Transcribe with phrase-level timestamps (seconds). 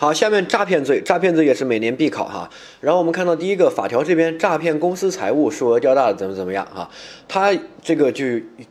[0.00, 2.48] 好，下面诈骗罪，诈骗罪也是每年必考哈。
[2.80, 6.88] 然后我们看到第一个法条这边，诈骗公司财物，数额较大怎么怎么样哈？
[7.28, 7.52] 它
[7.82, 8.24] 这个就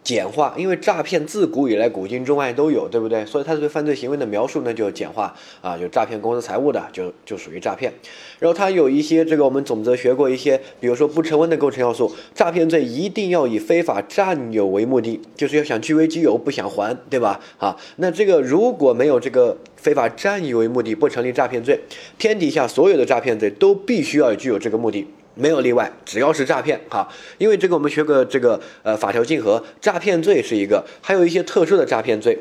[0.04, 3.26] 简化，因为诈骗自古以来古今中外都有，对不对？
[3.26, 7.92] 所以他对犯罪行为的描述呢就简化啊，就诈骗公司财物的就就属于诈骗。
[8.40, 17.40] 然后他有一些这个我们总则学过一些，比如说不成文的构成要素，诈骗罪一定要以非法占有为目的，就是要想据为己有，不想还，对吧？
[17.58, 19.58] 啊，那这个如果没有这个。
[19.80, 21.80] 非法占有为目的不成立诈骗罪，
[22.18, 32.38] 天底下所有的诈骗罪都必须要具有这个目的，没有例外，只要是诈骗哈，因为这个我们学过这个呃法条竞合，诈骗罪是一个，还有一些特殊的诈骗罪。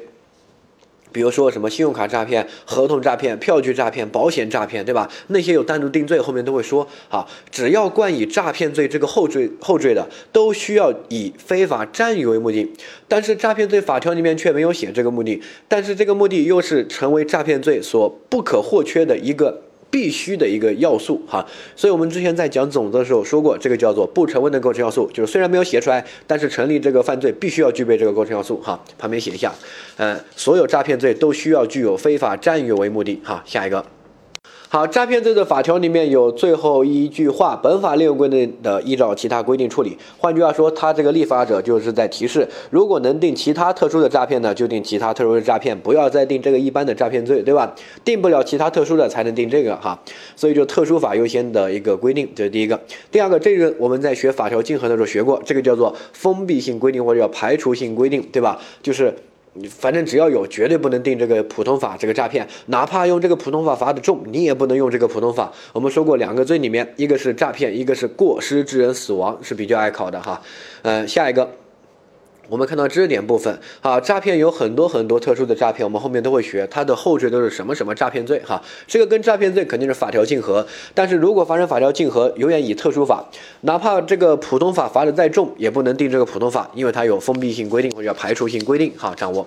[1.10, 5.10] 比如说什么信用卡诈骗、合同诈骗、票据诈骗、保险诈骗，对吧？
[5.28, 6.86] 那些有单独定罪，后面都会说。
[7.08, 12.70] 哈，只要冠以诈骗罪这个后缀后缀的，都需要以非法占有为目的。
[13.08, 19.62] 但是诈骗罪法条里面却没有写这个目的，但是这个目的又是成为诈骗罪所不可或缺的一个。
[19.90, 28.78] 必须的一个要素哈，所以我们之前在讲总则的时候说过，这个叫做不成文的构成要素，就是虽然没有写出来，但是成立这个犯罪必须要具备这个构成要素哈。
[28.98, 29.52] 旁边写一下，
[29.96, 33.42] 呃，所有诈骗罪都需要具有非法占有为目的哈。
[33.46, 33.84] 下一个。
[34.70, 39.96] 好，诈骗罪的法条里面有最后一句话，本法另有规定的，依照其他规定处理。
[40.18, 47.74] 换句话说，他这个立法者就是在提示，如果能定其他特殊的诈骗呢，就定其他特殊的诈骗，不要再定这个一般的诈骗罪，对吧？
[48.04, 49.98] 定不了其他特殊的才能定这个哈，
[50.36, 52.78] 所以就特殊法优先的一个规定，这是第一个。
[53.10, 58.60] 第二个，这个我们在学法条竞合的时候学过，这个叫做封闭性规定或者叫排除性规定，对吧？
[58.82, 59.14] 就是。
[59.60, 65.52] 你反正只要有，绝对不能定这个普通法这个诈骗，哪怕用这个普通法罚的重，你也不能用这个普通法。
[65.72, 70.40] 我们说过两个罪里面，一个是诈骗，一个是过失致人死亡，是比较爱考的哈。
[70.82, 71.50] 嗯，下一个。
[72.48, 83.22] 我们看到知识点部分，啊，诈骗有很多很多特殊的诈骗，我们后面都会学，它的后缀都是什么什么诈骗罪，哈，这个跟诈骗罪肯定是法条竞合，但是如果发生法条竞合，永远以特殊法，
[83.60, 89.46] 哪怕这个普通法罚的再重，也不能定这个普通法，因为它有封闭性规定或者叫排除性规定，哈，掌握。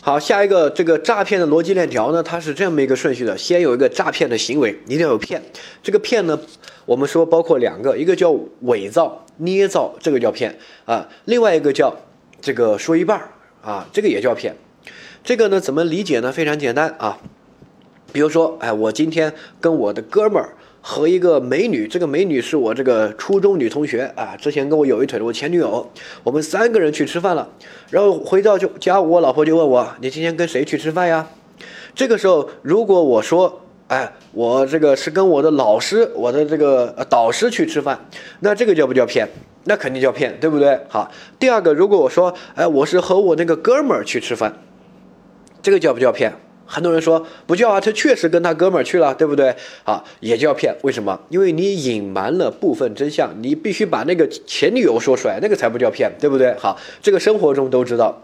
[0.00, 5.42] 好，下一个这个诈骗的逻辑链条呢，它是这么一个顺序的，先有一个诈骗的行为，一定要有骗，
[5.82, 6.40] 这个骗呢，
[6.86, 9.26] 我们说包括两个，一个叫伪造。
[9.40, 11.94] 捏造这个叫骗啊，另外一个叫
[12.40, 13.20] 这个说一半
[13.62, 14.54] 啊，这个也叫骗。
[15.24, 16.32] 这个呢怎么理解呢？
[16.32, 17.18] 非常简单啊，
[18.12, 25.90] 比如说，哎，我今天跟我的哥们儿和一个美女，这个美女是我这个初中女同学啊，之前跟我有一腿的我前女友，
[26.22, 27.48] 我们三个人去吃饭了，
[27.90, 31.28] 然后回到就家，我老婆就问我，你今天跟谁去吃饭呀？
[31.94, 33.62] 这个时候如果我说。
[33.88, 37.98] 哎，我这个是跟我的老师，我的这个导师去吃饭，
[38.40, 39.26] 那这个叫不叫骗？
[39.68, 40.80] 那肯定叫骗，对不对？
[40.88, 44.62] 好，第二个，如果我说，哎，我是和我那个哥们儿去吃饭，
[45.60, 46.32] 这个叫不叫骗？
[46.64, 49.54] 很多人说不叫啊，他确实跟他哥们儿去了，对不对？
[49.84, 51.20] 好，也叫骗，为什么？
[51.28, 56.54] 因为你隐瞒了部分真相，你必须把那个前女友说出来，那个才不叫骗，对不对？
[56.58, 58.22] 好，这个生活中都知道，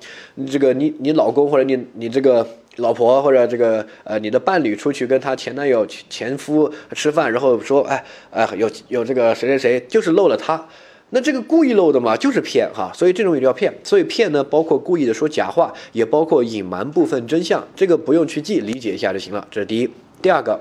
[0.50, 2.47] 这个你你老公或者你你这个。
[2.78, 10.66] 老婆或者这个呃，你的伴侣出去跟他前男友前夫吃饭，然后说，哎哎，有有这个谁谁谁，就是漏了他，
[11.14, 13.72] 那这个故意漏的嘛，就是骗哈，所以这种也叫骗。
[13.84, 19.47] 所以骗呢，包括故意的说假话，也包括隐瞒部分真相，这个不用去记，理解一下就行了。
[19.48, 19.88] 这是第一。
[20.20, 20.60] 第二个，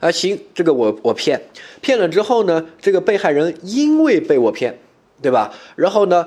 [0.00, 1.40] 啊行，这个我我骗
[1.80, 4.76] 骗了之后呢，这个被害人因为被我骗，
[5.22, 5.54] 对吧？
[5.76, 6.26] 然后呢，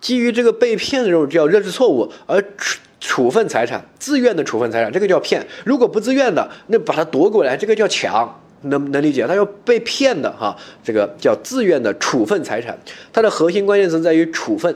[0.00, 2.40] 基于这个被骗的这种叫认识错误而。
[2.56, 8.40] 处处分财产，自愿的处分财产，这个叫骗；如果不自愿的，那把它夺过来，这个叫抢。
[8.64, 9.26] 能能理解？
[9.26, 12.78] 他要被骗的哈，这个叫自愿的处分财产。
[13.12, 14.74] 它的核心关键词在于处分。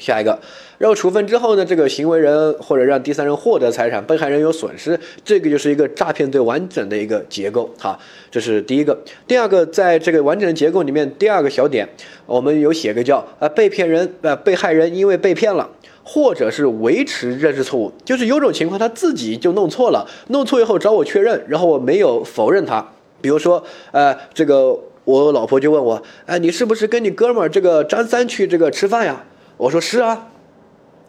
[0.00, 0.38] 下一个，
[0.78, 7.98] 然后处分之后呢，这个行为人或者让第三人获得财产，被害人有损失，这个就是一个诈骗罪完整的一个结构哈。
[8.30, 8.96] 这是第一个。
[9.26, 11.88] 第二个，在这个完整的结构里面，第二个小点，
[12.26, 15.68] 我们有写个叫啊，被骗人呃，被害人因为被骗了。
[16.10, 22.82] 或者是维持认识错误，就是有种情况他自己就弄错了，弄错以后找我确认，然后我没有否认他。
[23.20, 23.62] 比如说，
[23.92, 24.74] 呃，这个
[25.04, 29.22] 我老婆就问我，哎，你是不是跟你哥们儿这个张三去这个吃饭呀？
[29.58, 30.28] 我说是啊。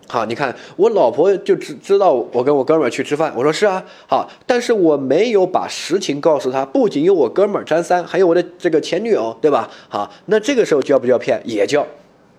[0.09, 3.81] 好，你看我老婆就知知道我跟我哥们儿去吃饭，我说是啊。
[4.06, 9.69] 好，但是我没有把实情告诉他，不仅有我哥们儿张三，还有我的这个前女友，对吧？
[9.88, 11.41] 好，那这个时候叫不叫骗？
[11.45, 11.88] 也叫。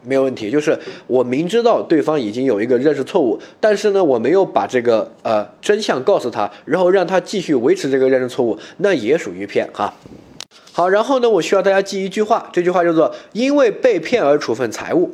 [0.03, 9.93] 没有问题，就是我明知道对方已经有一个认识错误，但是呢，我没有把这个呃真相告诉他，然后让他继续维持这个认识错误，那也属于骗哈。
[10.73, 15.11] 好，然后呢，我需要大家记一句话，这句话叫做“因为被骗而处分财物”。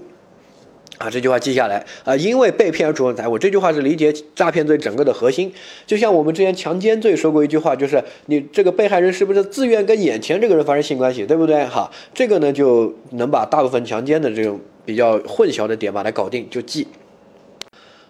[0.98, 5.52] 啊，这句话记下来啊，因为被骗而处分财物，这句话是理解诈骗罪整个的核心。
[5.86, 11.64] 就像我们之前强奸罪说过一句话，就是你这个被害人是不是自愿跟眼前这个人发生性关系，对不对？
[11.66, 16.86] 哈，这个呢就能把大部分强奸的这种比较混淆的点把它搞定，就记。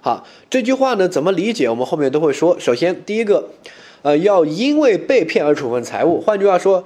[0.01, 1.69] 好，这句话呢怎么理解？
[1.69, 2.57] 我们后面都会说。
[2.61, 3.49] 首先，第一个，
[4.03, 6.85] 呃，要因为被骗而处分财物，换句话说，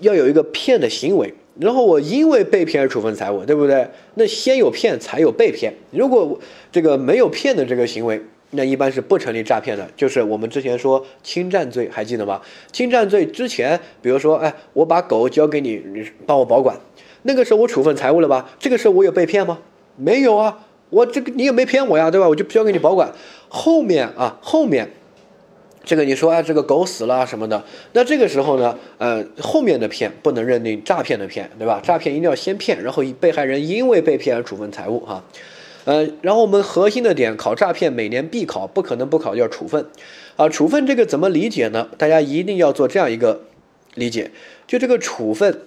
[0.00, 1.32] 要有一个骗的行为。
[1.58, 3.86] 然后我因为被骗而处分财物，对不对？
[4.14, 5.74] 那先有骗才有被骗。
[5.90, 6.38] 如果
[6.70, 8.20] 这个没有骗的这个行为，
[8.52, 9.86] 那一般是不成立诈骗的。
[9.96, 12.40] 就是我们之前说侵占罪，还记得吗？
[12.72, 16.76] 侵占罪之前，比如说，哎，我把狗交给你，你帮我保管，
[17.22, 18.50] 那个时候我处分财物了吧？
[18.58, 19.58] 这个时候我有被骗吗？
[19.96, 22.28] 没有啊，我这个你也没骗我呀，对吧？
[22.28, 23.12] 我就交给你保管。
[23.48, 24.88] 后面啊，后面。
[25.82, 31.80] 这个你说啊，这个狗死了什么的，那这个时候呢，呃，后面的骗不能认定诈骗的骗，对吧？
[31.82, 35.24] 诈骗一定要先骗，然后被害人因为被骗而处分财物，哈，
[35.86, 39.86] 呃，然后我们核心的点考诈骗每年必考，不可能不考叫处分，
[40.36, 41.88] 啊，处分这个怎么理解呢？
[41.96, 43.40] 大家一定要做这样一个
[43.94, 44.30] 理解，
[44.66, 45.62] 就这个处分，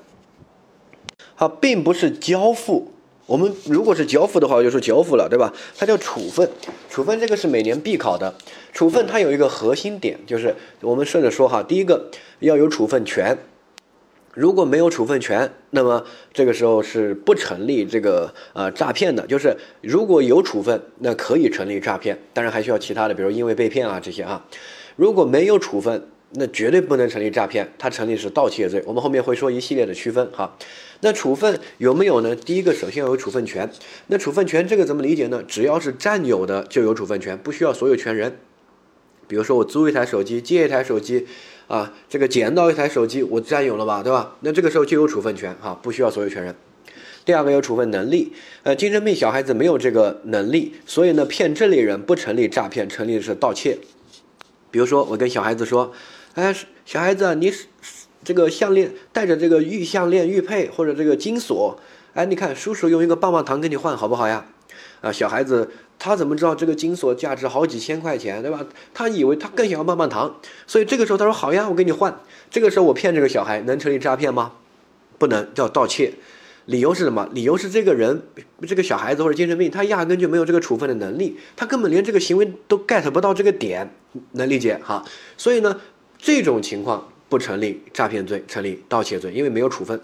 [1.33, 2.92] 好，并不是交付。
[3.25, 5.53] 我们如果是交付的话，就说交付了，对吧？
[5.77, 6.49] 它叫处分，
[6.89, 8.33] 处分这个是每年必考的。
[8.73, 12.09] 处分它有一个核心点，就是我们顺着说哈，第一个
[12.39, 13.37] 要有处分权，
[14.33, 16.03] 如果没有处分权，那么
[16.33, 19.25] 这个时候是不成立这个呃诈骗的。
[19.25, 24.45] 就是如果有处分，那可以成立诈骗，当然还需要其他的，比如因为被骗啊这些啊。
[24.97, 28.83] 如果没有处分，那绝对不能成立诈骗，它成立是盗窃罪。
[28.85, 30.55] 我们后面会说一系列的区分哈。
[31.03, 32.33] 那处分有没有呢？
[32.33, 33.69] 第一个，首先要有处分权。
[34.07, 35.43] 那处分权这个怎么理解呢？
[35.45, 38.39] 只要是占有的就有处分权，不需要所有权人。
[39.27, 41.27] 比如说我租一台手机，借一台手机，
[41.67, 44.37] 啊，这个捡到一台手机，我占有了吧，对吧？
[44.39, 46.55] 那这个时候就有处分权哈，不需要所有权人。
[47.25, 48.31] 第二个有处分能力，
[48.63, 53.77] 呃，精神病小孩子没有这个能力，所以呢，骗这类人不成立诈骗，成立的是盗窃。
[54.71, 55.91] 比如说我跟小孩子说，
[56.35, 57.51] 哎，小孩子，你。
[58.23, 61.79] 这个项链带着这个玉项链玉佩或者这个金锁，
[62.13, 64.45] 哎，你看叔叔用一个棒棒糖给你换好不好呀？
[65.01, 68.65] 啊，小孩子他怎么知道这个金锁价值好几千块钱，对吧？
[68.93, 72.17] 他以为他更想要棒棒糖，所以这个时候他说好呀，我给你换。
[72.49, 74.53] 这个时候我骗这个小孩能成立诈骗吗？
[75.17, 76.13] 不能，叫盗窃。
[76.65, 77.27] 理由是什么？
[77.33, 78.21] 理由是这个人
[78.65, 83.93] 这个小孩子或者精神病，他压根就没有这个处分的能力，他根本连这个行为都 get 不到这个点，
[84.31, 85.03] 能理解哈？
[85.37, 85.81] 所以呢，
[86.17, 87.09] 这种情况。
[87.33, 89.99] 不成立诈骗罪，成立盗窃罪，因为没有处分，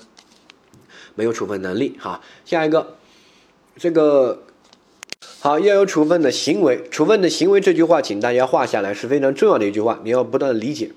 [1.13, 1.95] 没有处分能力。
[1.99, 2.95] 哈，下一个，
[3.77, 4.41] 这个
[5.39, 10.89] 好要有处分的行为，处分的行为这句话，请大家画下来，是非常重要的一句话，你要不断的理解。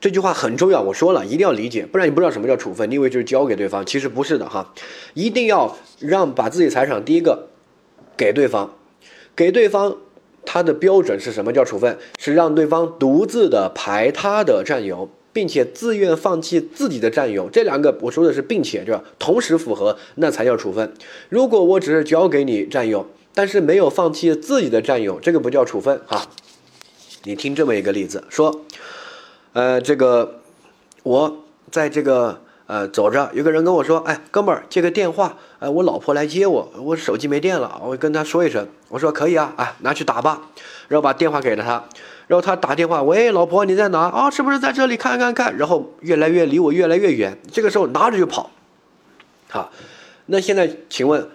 [0.00, 4.72] 这句话很重要，我说了一定要理解，不然你不知道什么叫处分，你以为就是交给对方，其实不是的哈，
[5.14, 7.48] 一定要让把自己财产第一个
[8.16, 8.76] 给对方，
[9.34, 9.96] 给对方，
[10.46, 11.98] 他的标准是什么叫处分？
[12.16, 15.10] 是让对方独自的排他的占有。
[15.38, 19.04] 并且自愿放弃自己的占有，这两个我说的是，并且对吧？
[19.20, 20.92] 同时符合，那才叫处分。
[21.28, 26.26] 如果我只是交给你占有，但是没有放弃自己的占有，这个不叫处分啊。
[27.22, 28.62] 你听这么一个例子，说，
[29.52, 30.40] 呃，这个
[31.04, 40.48] 我在这个呃走着，有个人跟我说，哎，哥们儿借个电话，呃，我老婆来接我，我手机没电了，我跟他说一声，我说可以啊，哎，拿去打吧，
[40.88, 41.84] 然后把电话给了他。
[42.28, 44.00] 然后他打电话，喂，老婆，你在哪？
[44.00, 44.96] 啊，是不是在这里？
[44.96, 45.56] 看看看。
[45.56, 48.50] 然后越来越离我越来越远，这个时候拿着就跑。
[49.48, 49.72] 好，
[50.26, 51.26] 那现在请问，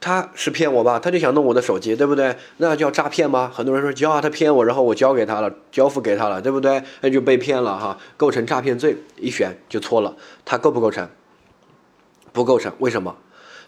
[0.00, 0.98] 他是骗我吧？
[0.98, 2.34] 他就想弄我的手机，对不对？
[2.56, 3.52] 那叫诈骗吗？
[3.54, 6.82] 很多人说交啊，他骗我，然后我交给他了，交付给他了，对不对？
[7.02, 10.16] 那就被骗了哈，构成诈骗罪，一选就错了。
[10.46, 11.06] 他构不构成？
[12.32, 13.14] 不构成，为什么？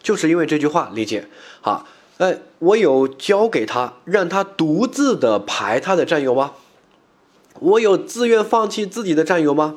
[0.03, 1.29] 就是因为这句话理解
[1.61, 1.87] 好。
[2.19, 6.53] 哎，我有交给他，让他独自的排他的战友吗？
[7.61, 9.77] 我有自愿放弃自己的战友吗？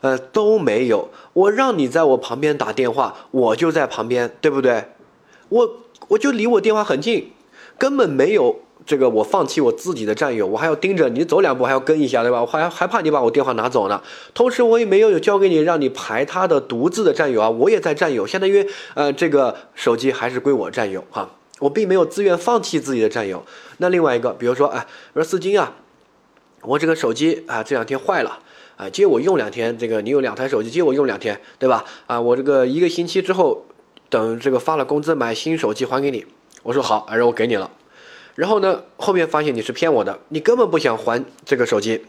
[0.00, 1.10] 呃，都没有。
[1.32, 4.84] 我让你在我旁边打电话，我就在旁边，对不对？
[5.48, 5.70] 我
[6.08, 7.30] 我就离我电话很近，
[7.78, 12.40] 根本没有这个我放弃我自己的战友，我还要盯着你走两步，还要跟一下，对吧？
[12.40, 14.02] 我还还怕你把我电话拿走呢。
[14.34, 21.30] 同时，我也没有有交给你，让你排他的独自的战友啊，我也在占有，相当于呃，这个手机还是归我占有哈。
[21.60, 23.44] 我并没有自愿放弃自己的占有。
[23.78, 25.72] 那另外一个，比如说，哎，我说四金啊，
[26.62, 28.40] 我这个手机啊这两天坏了，
[28.76, 29.76] 啊借我用两天。
[29.78, 31.84] 这个你有两台手机，借我用两天，对吧？
[32.06, 33.64] 啊，我这个一个星期之后，
[34.08, 36.26] 等这个发了工资买新手机还给你。
[36.64, 37.70] 我说好，然后我给你了。
[38.34, 42.04] 然后呢，后面发现你是骗我的，你根本不想还这个手机，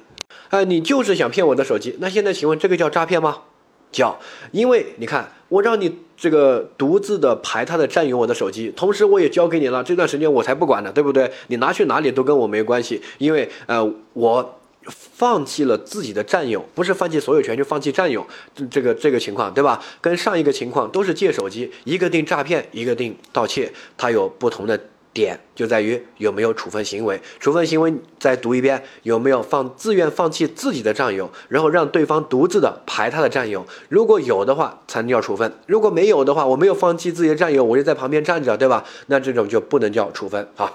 [0.49, 1.95] 啊，你就是想骗我的手机。
[1.99, 3.43] 那现在请问这个叫诈骗吗？
[3.91, 4.19] 叫，
[4.51, 5.31] 因为你看。
[5.55, 11.31] 我让你这个独自的排他的占有我的手机，同时我也交给你了，这段时间我才不管呢，对不对？
[11.47, 14.59] 你拿去哪里都跟我没关系，因为呃我。
[14.87, 18.23] 放弃了自己的占有，不是放弃所有权，就放弃占有，
[18.69, 19.83] 这个这个情况，对吧？
[19.99, 24.79] 跟上一个情况都是借手机，一个定诈骗，一个定盗窃，它有不同的
[25.15, 27.19] 点，就在于有没有处分行为。
[27.39, 33.65] 处分行为再读一遍，有没有放自愿放弃自己的占有，然后让对方独自的排他的占有。
[33.87, 38.83] 如果有的话，才能叫处分；如果没有的话，我没有放弃自己的占有，我就在旁边站着，对吧？
[39.07, 40.71] 那这种就不能叫处分啊。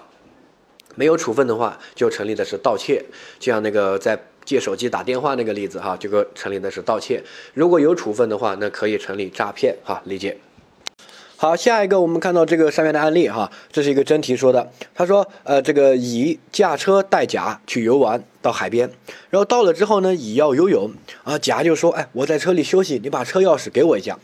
[0.96, 3.04] 没有处分的话，就成立的是盗窃，
[3.38, 7.22] 就像那个在借手机打电话那个例子哈，这个成立的是盗窃。
[7.52, 10.38] 如果有处分的话，那可以成立诈骗哈，理解。
[11.42, 14.70] 好，下一个我们看到这个上面的案例哈，这是一个真题说的。
[14.94, 18.90] 他说，呃，这个乙驾车带甲去游玩到海边，
[19.30, 20.92] 然后到了之后呢，乙要游泳
[21.24, 24.18] 啊，甲就说，哎，我在车里休息，你把车钥匙给我一下。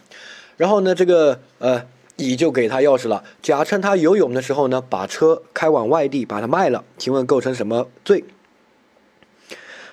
[0.59, 1.83] 然后呢，这个呃。
[2.17, 3.25] 乙就给他钥匙了。
[3.43, 6.83] 甲趁他游泳的时候呢，把车开往外地，把它卖了。
[6.97, 8.25] 请问构成什么罪？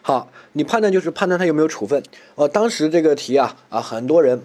[0.02, 2.02] 好，你判断就是判断他有没有处分。
[2.36, 4.42] 哦，当时这个题啊啊，很多人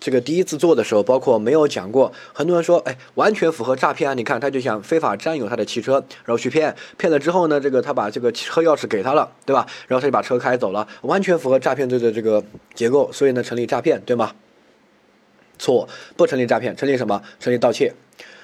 [0.00, 4.14] 这个第一次做的时候，包括没有讲过，很多人说，哎，完全符合诈骗啊！
[4.14, 9.66] 你看，他就想非法占有他的汽车，然后去骗，骗了之后呢，这个他把这个车钥匙给他了，对吧？
[9.88, 14.32] 然后他就把车开走了，完全符合诈骗罪的这个结构，所以呢，成立诈骗，对吗？
[15.58, 17.22] 错，不成立诈骗，成立什么？
[17.40, 17.94] 成立盗窃。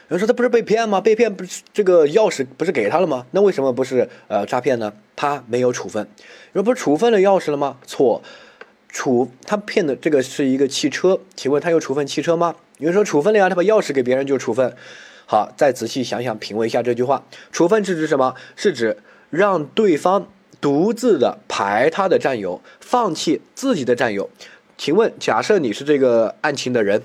[0.09, 1.01] 有人说他不是被骗吗？
[1.01, 3.27] 被骗不是这个钥匙不是给他了吗？
[3.31, 4.93] 那为什么不是呃诈骗呢？
[5.15, 6.09] 他没有处分，
[6.53, 7.77] 人不是处分了钥匙了吗？
[7.87, 8.23] 错，
[8.93, 12.55] 处他骗的这个是一个汽车，请问他有处分汽车吗？
[12.79, 14.75] 有人说处分了呀，他把钥匙给别人就处分。
[15.27, 18.35] 好，再仔细想想，品味一下这句话，处分是指什么？
[18.57, 18.99] 是指
[19.31, 20.27] 让对方
[20.61, 24.29] 独自的排他的占有，放弃自己的占有。
[24.77, 27.03] 请问，假设你是这个案情的人，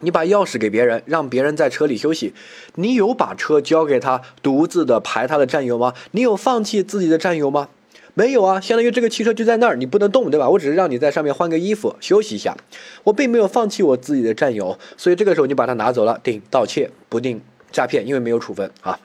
[0.00, 2.34] 你把钥匙给别人，让别人在车里休息，
[2.74, 5.94] 你有把车交给他独自的排他的占有吗？
[6.10, 7.68] 你有放弃自己的占有吗？
[8.18, 10.48] 没有啊，相当于这个汽车就在那儿，你不能动，对吧？
[10.48, 12.56] 我只是让你在上面换个衣服休息一下，
[13.04, 18.98] 我并没有放弃我自己的占有，所以这个时候你把它拿走了，定盗窃不定诈骗，因为没有处分啊。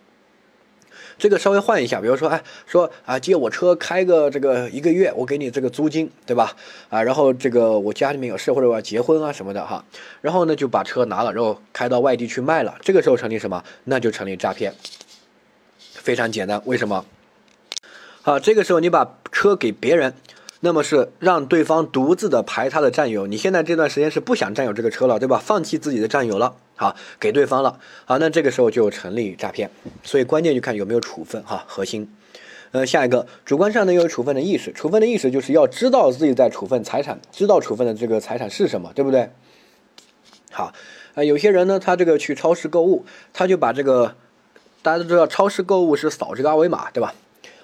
[1.17, 6.55] 这个稍微换一下，比如说，哎，说啊，借我车开个这个一个月，我给你这个租金，对吧？
[6.87, 9.83] 啊，然后这个我家里面有事或者我要结婚啊什么的哈，
[10.21, 13.61] 然后呢就把车拿了，然后开到外地去卖了，这个时候成立什么？
[13.83, 14.73] 那就成立诈骗。
[15.79, 17.05] 非常简单，为什么？
[18.23, 20.13] 好，这个时候你把车给别人。
[20.63, 25.41] 那么是让对方独自的排他的占有，你现在这段时间是不想占有这个车了，对吧？
[25.43, 29.71] 放弃自己的占有了，好，给对方了，好，那这个时候就成立诈骗，
[30.03, 32.07] 所以关键就看有没有处分哈，核心。
[32.73, 39.31] 呃，下一个主观上呢又有处分的意识，处分的意识就是要知道自己在处分财产，知道处分的这个财产是什么，对不对？
[40.51, 40.71] 好，
[41.15, 44.13] 呃，有些人呢，他这个去超市购物，他就把这个
[44.83, 47.15] 大家都知道，超市购物是扫这个二维码，对吧？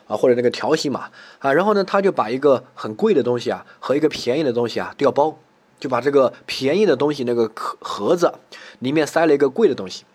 [0.07, 1.09] 啊，或者那个条形码
[1.39, 5.37] 啊，然后呢，他就把一个很贵的东西啊和一个便宜的东西啊调包，
[5.79, 8.33] 就把这个便宜的东西那个壳盒子
[8.79, 10.05] 里面塞了一个贵的东西。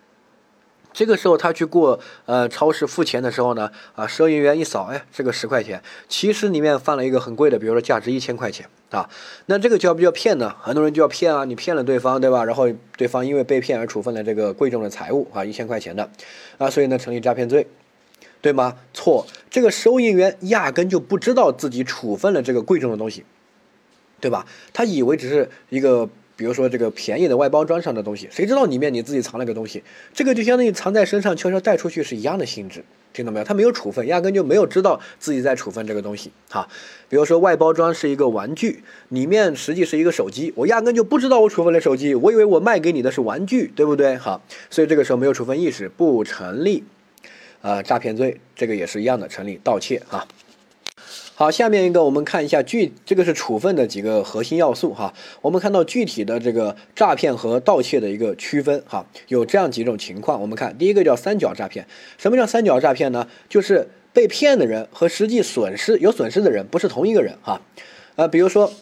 [0.94, 9.08] 这个时候他去过呃超市付钱的时候呢，啊，收银员一扫，哎，这个十块钱，其实里面放了一个很贵的，比如说价值一千块钱啊，
[9.46, 10.54] 那这个叫不叫骗呢？
[10.60, 12.44] 很多人就要骗啊，你骗了对方，对吧？
[12.44, 12.68] 然后
[12.98, 16.10] 对方因为被骗而处分了这个贵重的财物啊，一千块钱的
[16.58, 17.66] 啊，所以呢，成立诈骗罪。
[18.42, 18.76] 对吗？
[18.92, 23.24] 错，这个收银员压根就不知道自己处分了这个贵重的东西，
[24.20, 24.44] 对吧？
[24.72, 26.06] 他以为只是一个，
[26.36, 29.84] 比如说这个便宜的外包装上的东西，谁知道里面你自己藏了个东西？
[30.12, 33.44] 这个就相当于藏在身上，悄悄带出去是一样的性质，听到没有？
[33.44, 36.32] 他没有处分，压根就没有知道自己在处分这个东西。
[36.50, 36.68] 哈，
[37.08, 44.16] 比如说外包装是一个玩具，里面实际是一个手机，我压根就不知道我处分了手机，我以为我卖给你的是玩具，对不对？
[44.16, 46.82] 好，所以这个时候没有处分意识，不成立。
[47.62, 50.26] 呃，诈骗罪这个也是一样的，成立盗窃啊。
[51.34, 55.14] 好，下面一个我们看一下具，这个是处分的几个核心要素哈。
[55.40, 60.40] 我们看到具体的这个诈骗和盗窃的一个区分哈，有这样几种情况。
[60.40, 61.86] 我们看第一个叫三角诈骗，
[62.18, 63.26] 什么叫三角诈骗呢？
[63.48, 67.60] 就是被骗的人和实际损失有损失的人不是同一个人哈。
[68.16, 68.72] 呃，比如说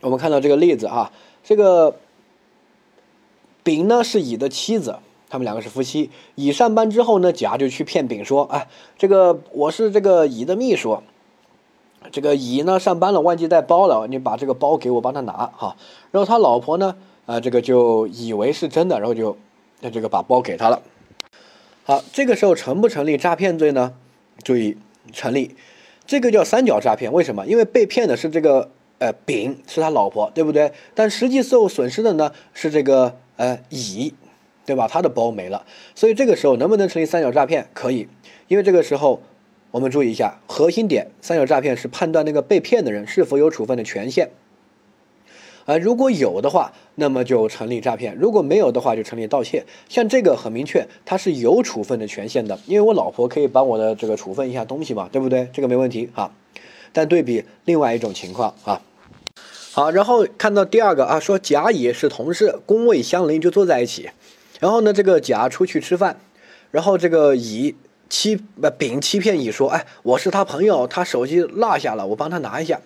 [0.00, 1.10] 我们看到这个例子哈，
[1.42, 1.98] 这个
[3.62, 4.96] 丙呢是乙的妻子。
[5.28, 6.10] 他们两个是夫妻。
[6.34, 8.68] 乙上班之后呢，甲就去骗丙说：“哎，
[8.98, 11.02] 这个我是这个乙的秘书。
[12.12, 15.76] 这个乙呢上班了，忘记带包了，你把这个包给我，帮他拿哈。”
[16.12, 19.36] 然后他老婆呢，啊，这个就以为是真的，然后就
[19.80, 20.82] 那这个把包给他了。
[21.84, 23.94] 好，这个时候成不成立诈骗罪呢？
[24.42, 24.76] 注意，
[25.12, 25.56] 成立。
[26.06, 27.44] 这个叫三角诈骗，为什么？
[27.46, 30.72] 因为被骗的是这个呃，丙是他老婆，对不对？
[30.94, 34.14] 但实际受损失的呢是这个呃乙，
[34.66, 34.86] 对吧？
[34.86, 37.68] 他的包没了，所以这个时候能不能成立三角诈骗？
[37.72, 38.08] 可以，
[38.48, 39.22] 因为这个时候
[39.70, 44.30] 我们注意一下核心点，三角诈骗是判断那个被骗的人是否有处分的权限。
[45.66, 49.64] 啊，如果有的话，那么就成立诈骗；如果没有的话，就成立盗窃。
[49.88, 55.48] 像这个很明确，它是有处分的权限的，因为我老婆可以帮我的这个处分一下东西嘛，对不对？
[55.52, 56.32] 这个没问题啊。
[56.92, 58.80] 但对比另外一种情况啊，
[59.72, 64.08] 好，然后看到第二个啊，说甲乙是同事，工位相邻，就坐在一起。
[64.60, 66.18] 然后呢，这个甲出去吃饭，
[66.70, 67.76] 然后这个乙
[68.08, 72.80] 欺不丙欺骗乙说，哎，我是他朋友，他手机落下了，我帮他拿一下。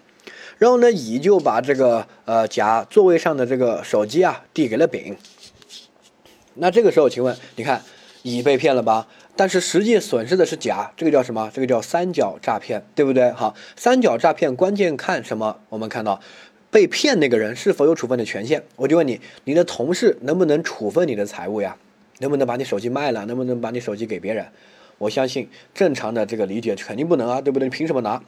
[0.58, 5.16] 然后呢，乙就把这个呃甲座位上的这个手机啊递给了丙。
[6.54, 7.82] 那这个时候，请问，你看
[8.22, 9.06] 乙被骗了吧？
[9.36, 11.50] 但是实际损失的是甲，这个叫什么？
[11.54, 13.30] 这个叫三角诈骗，对不对？
[13.30, 15.60] 好，三角诈骗关键看什么？
[15.70, 16.20] 我们看到
[16.70, 18.62] 被骗那个人是否有处分的权限。
[18.76, 21.76] 我就问你，你的同事能不能处分你的财物呀？
[22.18, 23.24] 能不能把你手机卖了？
[23.26, 24.46] 能不能把你手机给别人？
[24.98, 27.66] 我相信正常的这个理解肯定不能啊，对不对？
[27.66, 28.22] 你凭什么拿？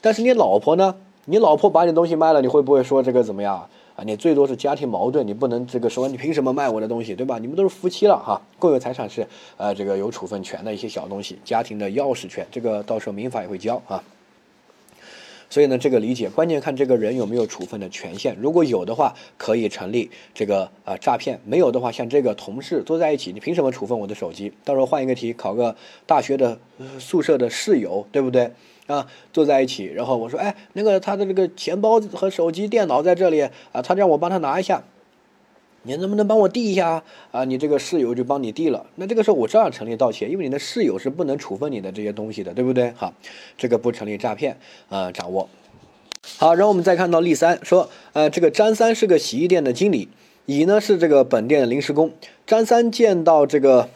[0.00, 0.94] 但是你老婆呢？
[1.24, 4.04] 你老婆把你东西卖了，你会不会说这个怎么样啊？
[4.04, 7.38] 你最多是家庭矛盾，你不能这个说你凭什么卖我的东西，对吧？
[7.38, 9.26] 你们都是夫妻了哈，共有财产是
[9.56, 14.02] 呃这个有处分权的一些小东西，家庭的钥匙权，这个到时候民法也会教啊。
[15.50, 24.52] 所以呢，这个理解关键看这个人有没有处分的权限，如果有的话，可以成立这个呃诈骗；没有的话，像这个同事坐在一起，你凭什么处分我的手机？
[24.64, 25.74] 到时候换一个题，考个
[26.06, 26.58] 大学的
[26.98, 28.50] 宿舍的室友，对不对？
[28.86, 34.82] 啊，坐在一起，然后我说，哎，那个他的这个钱包和手机、电脑在这里啊，他让我帮他拿一下，
[35.82, 37.44] 你能不能帮我递一下啊？
[37.44, 42.92] 你这个室友就帮你递了，那这个时候我照样成立盗窃，因为你的室友是不能处分你的这些东西的，对不对？
[42.96, 43.12] 好，
[43.56, 44.58] 这个不成立诈骗，
[44.88, 45.48] 呃，掌握。
[46.36, 50.08] 好，然后我们再看到例三说，呃，这个张三是个洗衣店的经理，
[50.46, 52.10] 乙呢是这个本店的临时工，
[52.46, 53.88] 张三见到这个。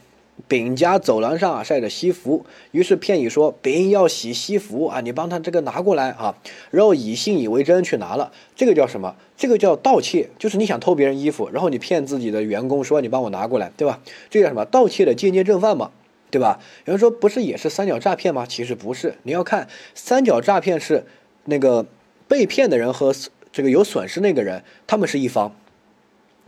[0.52, 6.36] 丙家走廊上啊晒着西服，于是骗乙说丙要洗西服啊，你帮他这个拿过来啊。
[6.70, 9.16] 然后乙信以为真去拿了，这个叫什么？
[9.34, 14.00] 这个叫盗窃，就是你想偷别人衣服，然后你骗自己的员工说你帮我拿过来，对吧？
[14.28, 14.66] 这叫什么？
[14.66, 15.90] 盗窃的间接正犯嘛，
[16.30, 16.60] 对吧？
[16.84, 18.44] 有人说不是也是三角诈骗吗？
[18.46, 21.06] 其实不是，你要看三角诈骗是
[21.46, 21.86] 那个
[22.28, 23.14] 被骗的人和
[23.50, 25.56] 这个有损失那个人，他们是一方。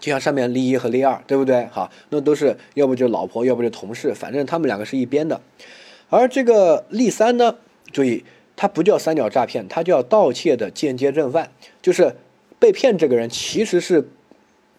[0.00, 1.64] 就像上面例一和例二，对不对？
[1.70, 5.40] 好，那都是要不就老婆，要不就同事，反正他们两个是一边的。
[6.10, 7.56] 而这个例三呢，
[7.90, 8.22] 注意，
[8.54, 12.16] 它不叫三角诈骗，它叫盗窃的间接正犯，就是
[12.58, 14.06] 被骗这个人其实是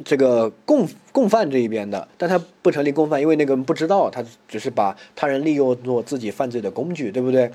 [0.04, 7.50] 这个共共犯这一边的，但他不成立共犯，因为那个人不知道，他只是把他人利用做自己犯罪的工具，对不对？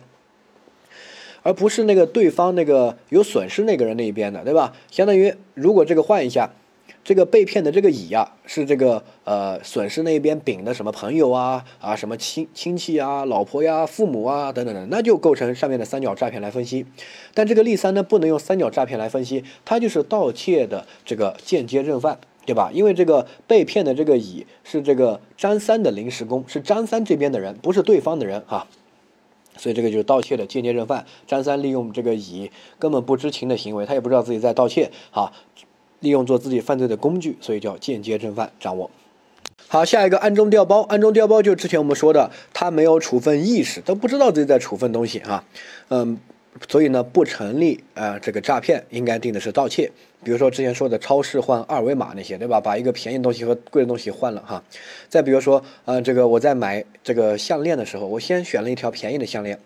[1.43, 4.75] 而不是那个对方那个有损失那个人那一边的，对吧？
[4.91, 6.51] 相当于如果这个换一下。
[7.11, 16.87] 这个被骗的这个乙呀，是这个呃损失那边丙的什么朋友啊啊什么亲亲戚啊老婆呀父母啊等等的，那就构成上面的三角诈骗来分析。
[17.35, 22.71] 但这个例三呢，不能用三角诈骗来分析，它就是盗窃的这个间接正犯，对吧？
[22.73, 28.69] 因为这个被骗的这个乙是这个张三的临时工，是张三这边的人，不是对方的人啊，
[29.57, 31.05] 所以这个就是盗窃的间接正犯。
[31.27, 35.33] 张三利用这个乙根本不知情的行为，他也不知道自己在盗窃啊。
[36.01, 38.51] 利用做自己犯罪的工具，所以叫间接正犯。
[38.59, 38.91] 掌握
[39.69, 40.83] 好，下一个暗中调包。
[40.83, 45.45] 暗中调包就之前我们说的，他没有处分意识，都不知道自己在处分东西啊。
[45.91, 46.19] 嗯，
[46.69, 48.19] 所以呢不成立啊。
[48.19, 49.89] 这个诈骗应该定的是盗窃。
[50.25, 52.61] 比如说之前说的超市换二维码那些，对吧？
[52.61, 54.63] 把一个便宜东西和贵的东西换了哈。
[55.09, 59.59] 再比如说，呃，这个我在买这个项链的时候，我先选了一条便宜的项链。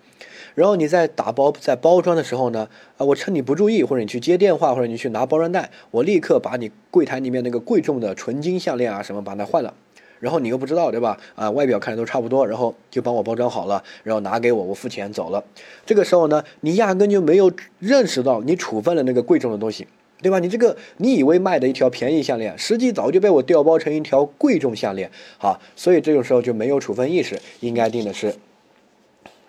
[0.55, 9.75] 然后你在打包、在包装的时候呢，啊，我趁你不注意，或者你去接电话，或者你去拿包装袋，我立刻把你柜台里面那个贵重的纯金项链啊什么把它换了，
[10.21, 11.19] 然后你又不知道，对吧？
[11.35, 15.43] 啊，外表看着都差不多，然后就帮我包装好了，然后拿给我，我付钱走了。
[15.85, 19.89] 这个时候呢，你压根就没有认识到你处分了那个贵重的东西，
[20.23, 20.39] 对吧？
[20.39, 28.35] 你这个你以为卖的一条便宜项链，实际早就被我调包成一条贵重项链，好，所以这种时候就没有处分意识，应该定的是。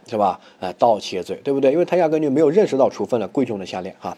[0.09, 0.39] 是吧？
[0.59, 1.71] 呃，盗窃罪，对不对？
[1.71, 4.17] 因为他压根就没有认识到处分了贵重的项链哈。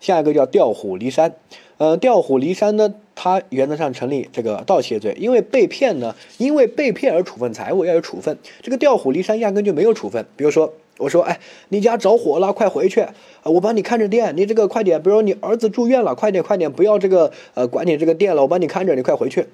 [0.00, 1.34] 下一个叫调虎离山，
[1.78, 10.24] 呃，调虎离山呢，它原则上成立这个盗窃罪，因为被骗呢，因为被骗而处分财物要有处分，这个调虎离山压根就没有处分。
[10.36, 13.06] 比如说，我说，哎，你家着火了，快回去，
[13.44, 15.02] 我帮你看着店，你这个快点。
[15.02, 19.46] 比如你儿子住院了，快点快点，不要这个呃管你这个店了，我帮你看着，你快回去。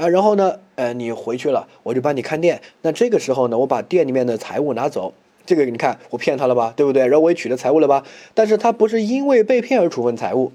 [0.00, 2.62] 啊，然后呢，呃，你回去了，我就帮你看店。
[2.80, 5.12] 那这个时候呢，我把店里面的财物拿走，
[5.44, 7.02] 这个你看我骗他了吧，对不对？
[7.02, 8.02] 然后我也取得财物了吧？
[8.32, 10.52] 但是他不是因为被骗而处分财物，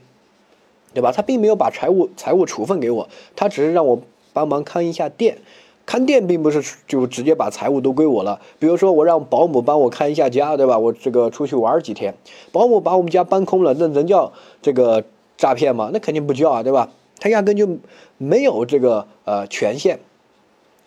[0.96, 1.12] 对吧？
[1.12, 4.02] 他并没有把财物财物处分给我，他只是让我
[4.34, 5.38] 帮忙看一下店。
[5.86, 8.42] 看店并不是就直接把财物都归我了。
[8.58, 10.80] 比如说我让保姆帮我看一下家，对吧？
[10.80, 12.16] 我这个出去玩几天，
[12.52, 15.04] 保姆把我们家搬空了，那能叫这个
[15.38, 15.92] 诈骗吗？
[15.94, 16.90] 那肯定不叫啊，对吧？
[17.20, 17.78] 他压根就
[18.18, 20.00] 没有这个呃权限。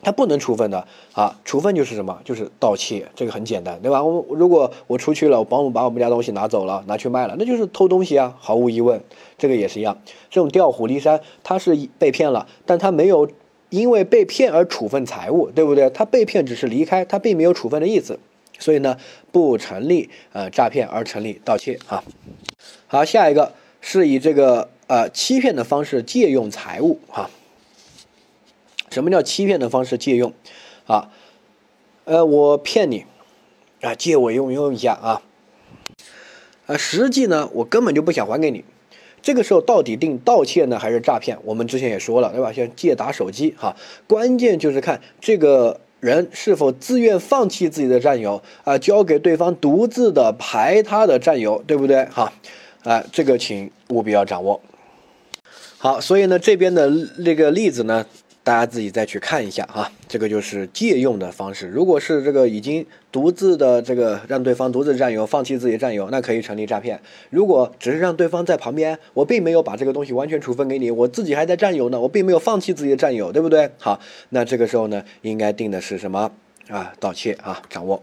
[0.01, 2.21] 他不能处分的啊，处分就是什么？
[2.25, 4.01] 就是盗窃，这个很简单，对吧？
[4.01, 9.03] 我如果我出去了，我保姆把我们家东西拿走了，拿去卖了，那就是偷东西啊，毫无疑问，
[9.37, 10.01] 这个也是一样。
[10.31, 13.29] 这种调虎离山，他是被骗了，但他没有
[13.71, 15.91] 因为被骗而处分财物，对不对？
[15.91, 18.21] 他被骗只是离开，他并没有处分的意思，
[18.61, 18.97] 所以呢，
[19.33, 22.05] 不成立呃诈骗而成立盗窃啊。
[22.87, 23.53] 好，下一个
[23.91, 27.31] 是以这个呃欺骗的方式借用财物哈。
[28.91, 30.35] 什么叫欺骗的方式借用？
[30.87, 31.11] 啊，
[32.05, 33.07] 呃，我骗你，
[33.81, 35.23] 啊，借我用用一下啊，
[36.67, 38.63] 啊，实际呢，我根本就不想还给你。
[39.23, 41.39] 这个时候到底定盗窃呢，还是诈骗？
[41.45, 42.53] 我们之前也说了，对吧？
[42.53, 43.75] 像借打手机，哈，
[44.07, 52.05] 关键就是看这个人是否自愿放弃自己的占有啊，交给对方独自的排他的占有，对不对？
[52.05, 52.35] 哈，
[52.85, 54.61] 啊这个请务必要掌握。
[55.79, 58.07] 好，所以呢，这边的那个例子呢。
[58.45, 61.69] 大家自己再去看一下哈，这个就是借用的方式。
[61.69, 66.99] 如果是这个已经独自的这个让对方独自占有，放弃自己占有，那可以成立诈骗。
[67.29, 73.71] 如果只是让对方在旁边，我并没有把这个东西完全处分给你，我自己还在占有呢，我并没有放弃自己的占有，对不对？
[73.77, 76.31] 好，那这个时候呢，应该定的是什么
[76.69, 76.95] 啊？
[76.99, 78.03] 盗窃啊，掌握。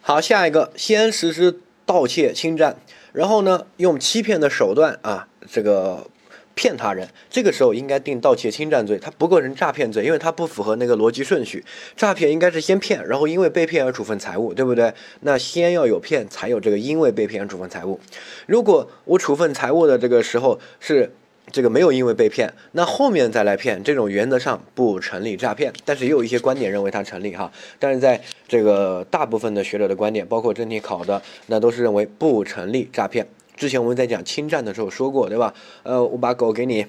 [0.00, 1.60] 好，下一个，先实施
[1.92, 2.76] 盗窃侵占，
[3.12, 6.06] 然后呢，用欺骗的手段啊，这个。
[6.54, 11.64] 骗他人，这个时候应该定盗窃侵占罪，他不构成诈骗罪，因为他不符合那个逻辑顺序。
[11.96, 14.92] 诈骗应该是先骗，然后因为被骗而处分财物，对不对？
[15.20, 17.98] 那先要有骗，才有这个因为被骗而处分财物。
[18.46, 21.14] 如果我处分财物的这个时候是
[21.50, 25.72] 这个没有因为被骗，那后面再来骗，这种原则上不成立诈骗。
[25.84, 33.26] 但是也有一些观点认为它成立哈，但是在这个大部分的学者的观点，包括真题考的，那都是认为不成立诈骗。
[33.54, 35.52] 之前我们在讲侵占的时候说过，对吧？
[35.82, 36.86] 呃，我把狗给你，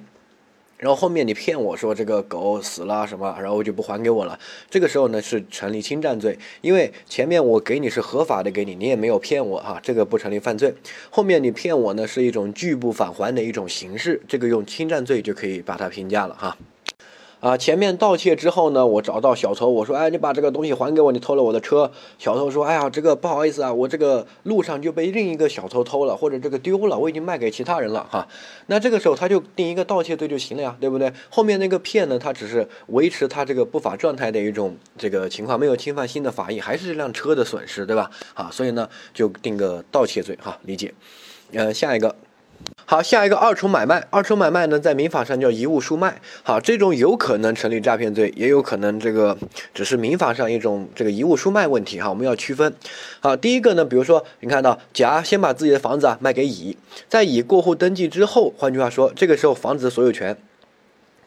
[0.84, 4.38] 然后后面你骗我说这个狗死了什么，然后就不还给我了。
[4.70, 10.76] 这个时候呢是成立侵占罪，因为前面我给你是合法的给你，你也没有骗我哈，这个不成立犯罪。
[11.10, 16.58] 后面你骗我呢是一种拒不返还的一种形式，这个用侵占罪就可以把它评价了哈。
[17.44, 21.92] 啊前面盗窃之后呢，我找到小偷，我说，哎，你把这个东西还给我，你偷了我的车。
[22.18, 28.26] 小偷说，哎呀，这个不好意思啊，我这个路上就被另一个小偷偷了，或者这个丢了，我已经卖给其他人了哈。
[28.68, 31.12] 那这个时候他就定一个盗窃罪就行了呀，对不对？
[31.30, 38.10] 后面那个骗呢，他只是维持他这个不法状态的一种这个情况，没有侵犯新的法益，还是这辆车的损失，对吧？
[38.36, 40.94] 啊，所以呢，就定个盗窃罪哈，理解。
[41.52, 42.16] 呃，下一个。
[42.86, 46.22] 好，下一个二重买卖，二重买卖呢，在民法上叫遗物出卖。
[46.44, 49.36] 好，这种有可能成立诈骗罪，也有可能这个
[49.74, 52.72] 只是民法上一种这个遗物出卖问题哈，我们要区分。
[53.20, 56.78] 好，第一个呢，比如说你看到甲先把自己的房子啊卖给乙，
[57.10, 60.38] 在乙过户登记之后，换句话说，这个时候房子的所有权。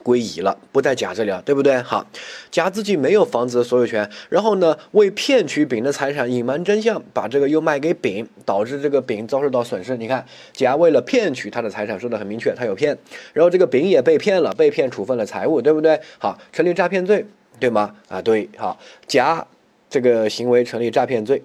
[0.06, 1.82] 归乙了，不在甲这里了，对不对？
[1.82, 2.06] 好，
[2.48, 9.96] 甲自己没有房子的所有权，然后呢，为骗取丙的财产，隐瞒真相，把这个又卖给丙，导致这个丙遭受到损失。
[9.96, 12.96] 你看，甲为了骗取他的财产，说的很明确，他有骗，
[13.32, 16.00] 然后这个丙也被骗了，被骗处分了财物，对不对？
[16.18, 17.26] 好，成立诈骗罪，
[17.58, 17.92] 对吗？
[18.06, 19.44] 啊，对，好，甲
[19.90, 21.42] 这个行为成立诈骗罪。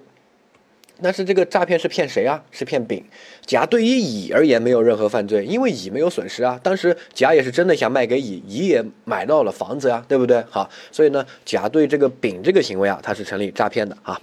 [1.02, 2.42] 但是这个诈骗是骗谁啊？
[2.52, 3.04] 是骗丙。
[3.46, 6.60] 甲对于乙而言没有任何犯罪，因为乙没有损失啊。
[6.62, 10.44] 当时甲也是真的想卖给乙，乙也买到了房子呀，对不对？
[10.50, 14.20] 好，所以呢，甲对这个丙这个行为啊，他是成立诈骗的啊。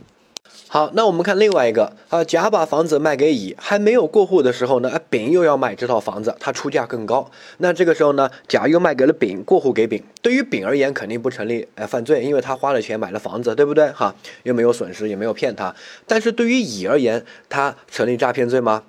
[0.71, 7.31] 好，那我们看另外一个啊，甲把房子卖给乙，还没有过户的时候呢，丙又要买这套房子，他出价更高。
[7.57, 10.03] 那这个时候呢，甲又卖给了丙，过户给丙。
[10.21, 13.91] 对于丙而言，肯定不成立呃犯罪，因为他花了钱买了房子，对不对？
[13.93, 15.75] 哈，又没有损失，也没有骗他。
[16.07, 18.83] 但是对于乙而言，他成立诈骗罪吗？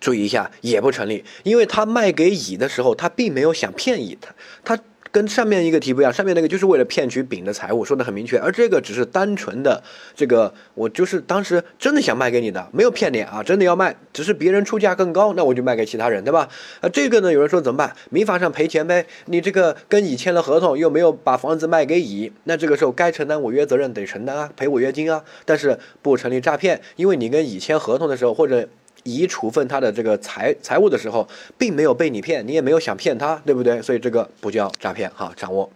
[0.00, 4.16] 注意一下，也不成立，因为他卖给乙的时候，他并没有想骗乙，
[4.64, 4.82] 他他。
[5.16, 9.82] 跟上面一个题不一样，上面那个就是为了骗取丙的财物，说的很明确，而这个只是单纯的
[10.14, 16.46] 这个，我就是当时真的想卖给你的，没有骗你啊，真的要卖，只是别人出价更高，那我就卖给其他人，对吧？
[16.82, 17.96] 啊，这个呢，有人说怎么办？
[18.10, 28.68] 民法上赔钱呗，你这个跟乙签了合同，又没有把房子卖给乙，那这个时候该承担违约责任得承担啊，赔违约金啊，但是不成立诈骗，因为你跟乙签合同的时候或者。
[29.06, 33.80] 以处分他的这个财财物的时候，并没有被你骗，你也没有想骗他，对不对？
[33.80, 35.70] 所以这个不叫诈骗哈，掌握。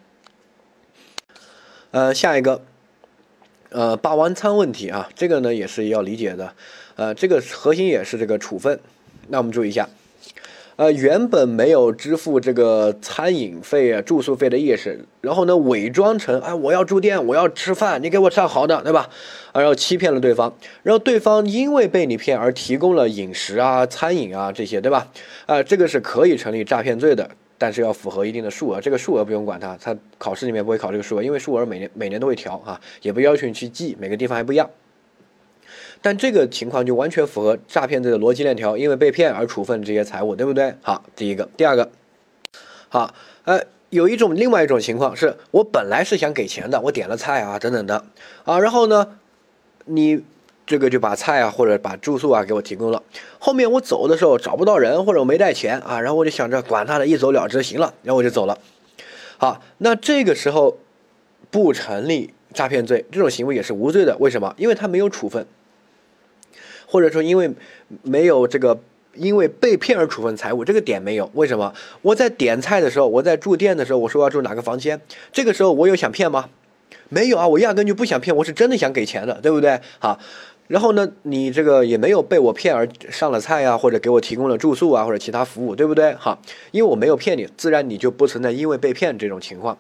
[1.92, 2.62] 呃，下一个，
[3.70, 6.52] 呃，霸王餐问题啊，这个呢也是要理解的，
[6.96, 8.78] 呃，这个核心也是这个处分。
[9.28, 9.88] 那我们注意一下。
[10.80, 19.10] 呃，原本没有支付这个餐饮费啊、住宿费的意识，然后呢，伪装成哎，我要住店，我要吃饭，你给我上好的，对吧？
[19.52, 25.06] 然后欺骗了对方，然后对方因为被你骗而提供了饮食啊、餐饮啊这些，对吧？
[25.44, 34.70] 啊，这个是可以成立诈骗罪的，但是要符合一定的数额，这个数额不用管它，它考试里面不会考这个数额，因为数额每年每年都会调啊，也不要求你去记，每个地方还不一样。
[36.02, 40.74] 但这个情况就完全符合诈骗罪的逻辑链条，因为被骗而处分这些财物，对不对？
[40.82, 41.90] 好，第一个，第二个，
[42.88, 43.60] 好，呃，
[43.90, 48.04] 有一种另外一种情况是，我本来是想给钱的，我点了菜啊等等的
[48.44, 49.18] 啊，然后呢，
[49.84, 50.22] 你
[50.64, 53.02] 这个就把菜啊或者把住宿啊给我提供了，
[53.38, 58.56] 后面我走的时候找不到人或者我没带钱啊，然后我就想着管他的，一走了之行了，然后我就走了。
[59.36, 60.78] 好，那这个时候
[61.50, 64.54] 不成立诈骗罪，这种行为也是无罪的，为什么？
[64.56, 65.46] 因为他没有处分。
[66.90, 67.48] 或者说，因为
[68.02, 68.76] 没有这个，
[69.14, 71.30] 因为被骗而处分财物，这个点没有。
[71.34, 71.72] 为什么？
[72.02, 75.00] 我在点菜的时候，我在住店的时候，我说要住哪个房间，
[75.32, 76.48] 这个时候我有想骗吗？
[77.08, 79.80] 没有啊，我压根就不想骗，我是真的想给钱的，对不对？
[80.00, 80.18] 好，
[80.66, 86.14] 然后呢，你这个也没有被我骗而上了菜呀，或者给我提供了住宿啊，或者其他服务，对不对？
[86.14, 86.40] 好，
[86.72, 89.76] 因为我没有骗你，自然你就不存在因为被骗这种情况。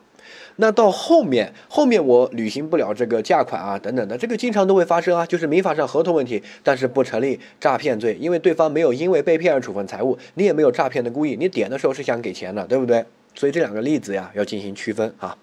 [0.56, 13.04] 那到后面，后面我履行不了这个价款啊，等等的，这个经常都会发生啊，就是民法上合同问题，但是不成立诈骗罪，因为对方没有因为被骗而处分财物，你也没有诈骗的故意，你点的时候是想给钱的，对不对？
[13.34, 15.36] 所以这两个例子呀，要进行区分啊。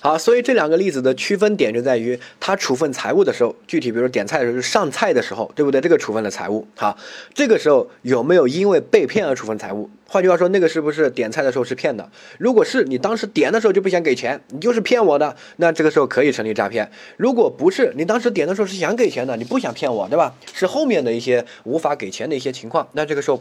[0.00, 5.80] 好，所以这两个例子的区分点就在于，他处分财物的时候，具体比如说点菜的时候，上菜的时候，对不对？
[5.80, 6.98] 这个处分的财物，好，
[7.32, 9.88] 这个时候有没有因为被骗而处分财物？
[10.08, 12.10] 换句话说，那个是不是点菜的时候是骗的？
[12.38, 16.90] 如果是你当时点的时候就不想给钱，你就是骗我的，那这个时候可以成立诈骗。
[17.16, 20.34] 如果不是你当时点的时候是想给钱的，你不想骗我，对吧？
[20.52, 23.40] 是后面的一些无法给钱的一些情况，那这个时候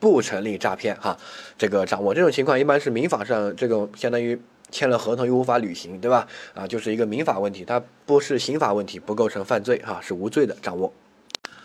[0.00, 1.16] 不成立诈骗哈。
[1.56, 4.36] 这个掌握这种情况，一般是民法上这个相当于。
[4.70, 6.26] 签了合同又无法履行，对吧？
[6.54, 10.56] 啊，就是一个民法问题，它不是刑法问题，不构成犯罪，哈，是无罪的。
[10.60, 10.92] 掌握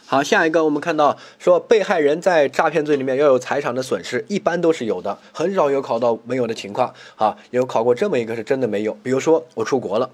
[0.05, 6.93] 好，下一个我们看到说，被害人在诈骗罪里面要有财产的损失，一般都是有的，很少有考到没有的情况。
[7.15, 10.09] 啊，有考过这么一个是真的没有，比如说我出国了，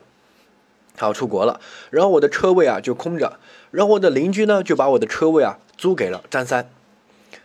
[0.97, 3.39] 好出国了，然后我的车位啊就空着，
[3.71, 6.69] 然后我的邻居呢就把我的车位啊租给了张三。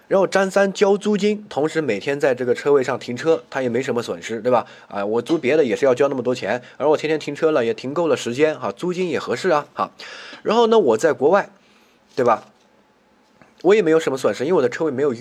[0.07, 4.67] 然后张三交租金，同时每天在这个车位上停车，他也没什么损失，对吧？
[4.87, 9.91] 啊，我租别的也是要交那么多钱，而我天天停车了，也停够了时间，哈，租金也合适啊，哈。
[10.43, 11.49] 然后呢，我在国外，
[12.15, 12.45] 对吧？
[13.63, 15.15] 我也没有什么损失，因为我的车位没有，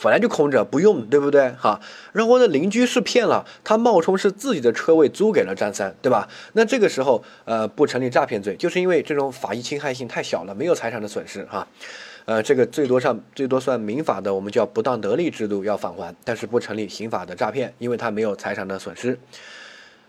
[0.00, 1.50] 本来就空着不用，对不对？
[1.50, 1.78] 哈。
[2.12, 6.26] 然后我的邻居是骗了，他冒充是自己的车位租给了张三，对吧？
[6.54, 11.68] 那这个时候，呃，不成立诈骗罪，就是因为这种法益侵害性太小了，没有财产的损失，哈。
[12.26, 19.18] 呃，这个最多上最多算民法的，我们叫不当得利制度要返还，但是不成立刑法的诈骗，因为它没有财产的损失。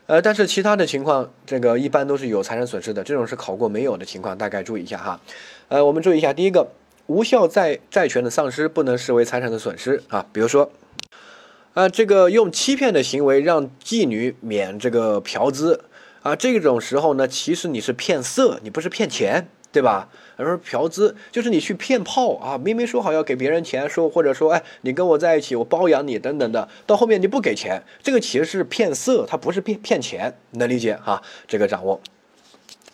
[0.08, 5.20] 呃，但是其他的情况，这个一般都是有财产损失的，这种是考过没有的情况，大概注意一下哈。
[5.68, 6.70] 呃，我们注意一下，第一个，
[7.08, 10.72] 无效债债权的丧失不能视为财产的损失啊，比如说，
[11.74, 15.84] 啊，这个用欺骗的行为让妓女免这个嫖资
[16.22, 19.50] 啊，这种时候呢，其实你是骗色，你不是骗钱。
[19.76, 20.08] 对吧？
[20.38, 31.22] 而说嫖资就是你去骗炮啊，明明说好要给别人钱，说或者说哎，你跟我在一起，我包养你等等的，到后面你不给钱，这个其实是骗色，他不是骗骗钱，能理解哈？
[31.46, 32.00] 这个掌握。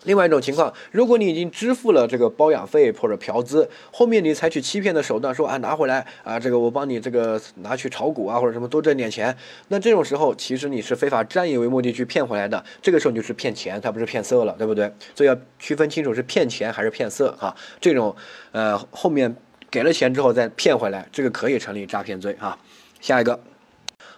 [0.03, 9.35] 另外一种情况，如果你已经支付了这个包养费或者嫖资，后面你采取欺骗的手段说啊拿回来啊，这个我帮你这个拿去炒股啊或者什么多挣点钱，
[9.67, 14.91] 那这种时候其实你是非法占有为目的去骗回来的，这个时候你就是骗钱，它不是骗色了，对不对？
[15.13, 17.55] 所以要区分清楚是骗钱还是骗色啊。
[17.79, 18.15] 这种
[18.51, 19.35] 呃后面
[19.69, 22.57] 给了钱之后再骗回来，这个可以成立诈骗罪啊。
[22.99, 23.39] 下一个。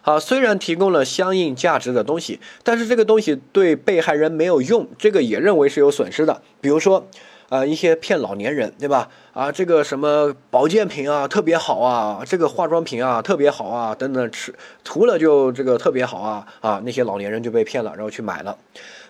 [0.04, 6.42] 啊，虽然提供了相应价值的东西，但是这个东西对被害人没有用，这个也认为是有损失的。
[6.60, 7.08] 比如说，
[7.48, 9.10] 呃，一些骗老年人，对吧？
[9.32, 18.58] 啊，这个什么保健品啊，特别好啊，这个化妆品啊，特别好啊，等等，吃涂了就这个特别好啊啊，那些老年人就被骗了，然后去买了。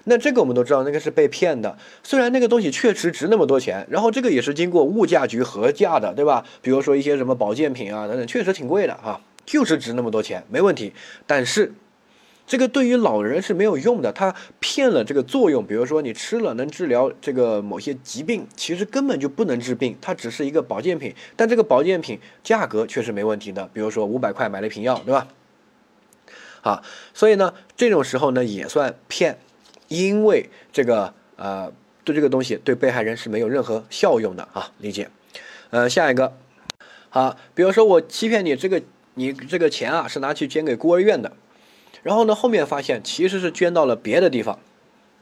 [0.03, 1.75] 那这个我们都知道，那个是被骗的。
[2.03, 6.45] 虽然那个东西确实值那么多钱，然后这个也是经过物价局核价的，对吧？
[6.61, 9.19] 比如说一些什么保健品啊等等，确实挺贵的哈。
[9.45, 10.93] 就是值那么多钱，没问题。
[11.25, 11.73] 但是，
[12.45, 14.11] 这个对于老人是没有用的。
[14.11, 21.15] 他骗了这个作用，比如说你吃了能治疗这个某些疾病，其实根本就不能治病，它只是一个保健品。
[21.35, 25.27] 但这个保健品价格确实没问题的，比如说五百块买了一瓶药，对吧？
[26.61, 26.81] 好，
[27.13, 29.37] 所以呢，这种时候呢也算骗，
[29.89, 31.71] 因为这个呃
[32.05, 35.09] 对这个东西对被害人是没有任何效用的啊，理解。
[35.71, 36.37] 呃，下一个，
[37.09, 38.81] 好，比如说我欺骗你这个
[39.15, 41.31] 你这个钱啊是拿去捐给孤儿院的，
[42.01, 44.59] 然后呢后面发现其实是捐到了别的地方。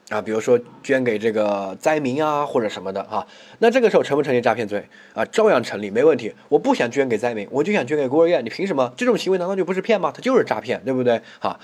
[0.09, 3.25] 啊，比如说捐给这个灾民啊，或者什么的啊，
[3.59, 5.23] 那这个时候成不成立诈骗罪啊？
[5.23, 6.33] 照样成立，没问题。
[6.49, 8.91] 我不想捐给灾民，我就想捐给孤儿院，你凭什么？
[8.97, 10.11] 这种行为难道就不是骗吗？
[10.13, 11.21] 它就是诈骗，对不对？
[11.39, 11.57] 哈，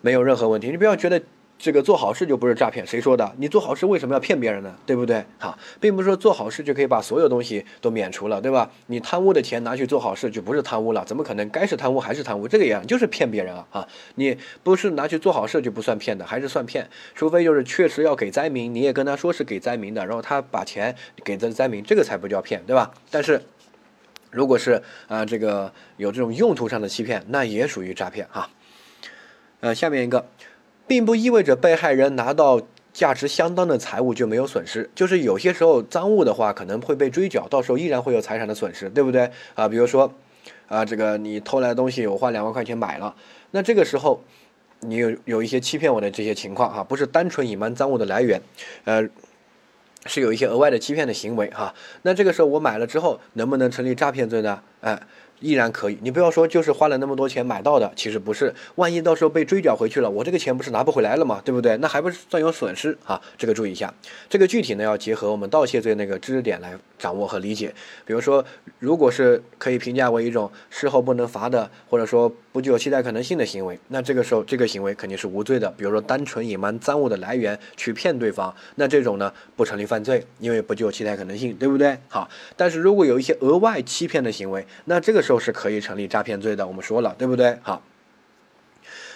[0.00, 1.20] 没有任何问题，你不要觉得。
[1.62, 3.32] 这个做好事就不是诈骗，谁说的？
[3.38, 4.74] 你做好事为什么要骗别人呢？
[4.84, 5.24] 对不对？
[5.38, 8.68] 好，并不是说做好事就可以把所有东西都免除了，对吧？
[8.88, 11.48] 你贪污的钱拿去做好事就不是贪污了，怎么可能？
[11.50, 13.64] 该是贪污还是贪污，这个一样就是骗别人啊！
[13.70, 22.92] 啊，你不是拿去做好事就不算骗的，还是算骗，除非就是确实要给灾民，你也跟他说是给灾民的，然后他把钱给这灾民，这个才不叫骗，对吧？
[23.08, 23.40] 但是
[24.32, 28.50] 如果是啊这个有这种用途上的欺骗，那也属于诈骗哈。
[29.60, 30.26] 呃，下面一个。
[30.92, 32.60] 并不意味着被害人拿到
[32.92, 39.66] 价值相当的财物就没有损失，就是有些时候赃物的话可能会被追缴，到时候依然会有财产的损失，对不对啊？
[39.66, 40.12] 比如说，
[40.68, 43.16] 啊，这个你偷来的东西我花两万块钱买了，
[43.52, 44.22] 那这个时候
[44.80, 48.38] 你有有一些欺骗我的这些情况哈，不是单纯隐瞒赃物的来源，
[48.84, 49.02] 呃，
[50.04, 54.60] 是有一些额外的欺骗的行为哈，那这个时候我买了之后能不能成立诈骗罪呢？
[54.82, 55.00] 哎。
[55.42, 58.54] 依然可以，你不要说就是花了那么多钱买到的，其实不是。
[58.76, 61.42] 万一到时候被追缴回去了，我这个钱不是拿不回来了吗？
[61.44, 61.76] 对不对？
[61.78, 63.20] 那还不是算有损失啊？
[63.36, 63.92] 这个注意一下。
[64.30, 67.74] 这个具体呢要结合我们盗窃罪那个知识点来掌握和理解。
[68.06, 68.44] 比如说，
[68.78, 75.68] 如果是可以评价为一种事后不能罚的，或者说不具有期待可能性的行为，那这个时候这个行为肯定是无罪的。
[75.76, 81.98] 比如说单纯隐瞒赃物的来源去骗对方，那这种呢不成立犯罪，因为不具有期待可能性，对不对？
[82.08, 85.31] 好，但是如果有一些额外欺骗的行为，那这个时候。
[85.32, 87.58] 都是可以成立诈骗罪的，我们说了，对不对？
[87.62, 87.82] 好，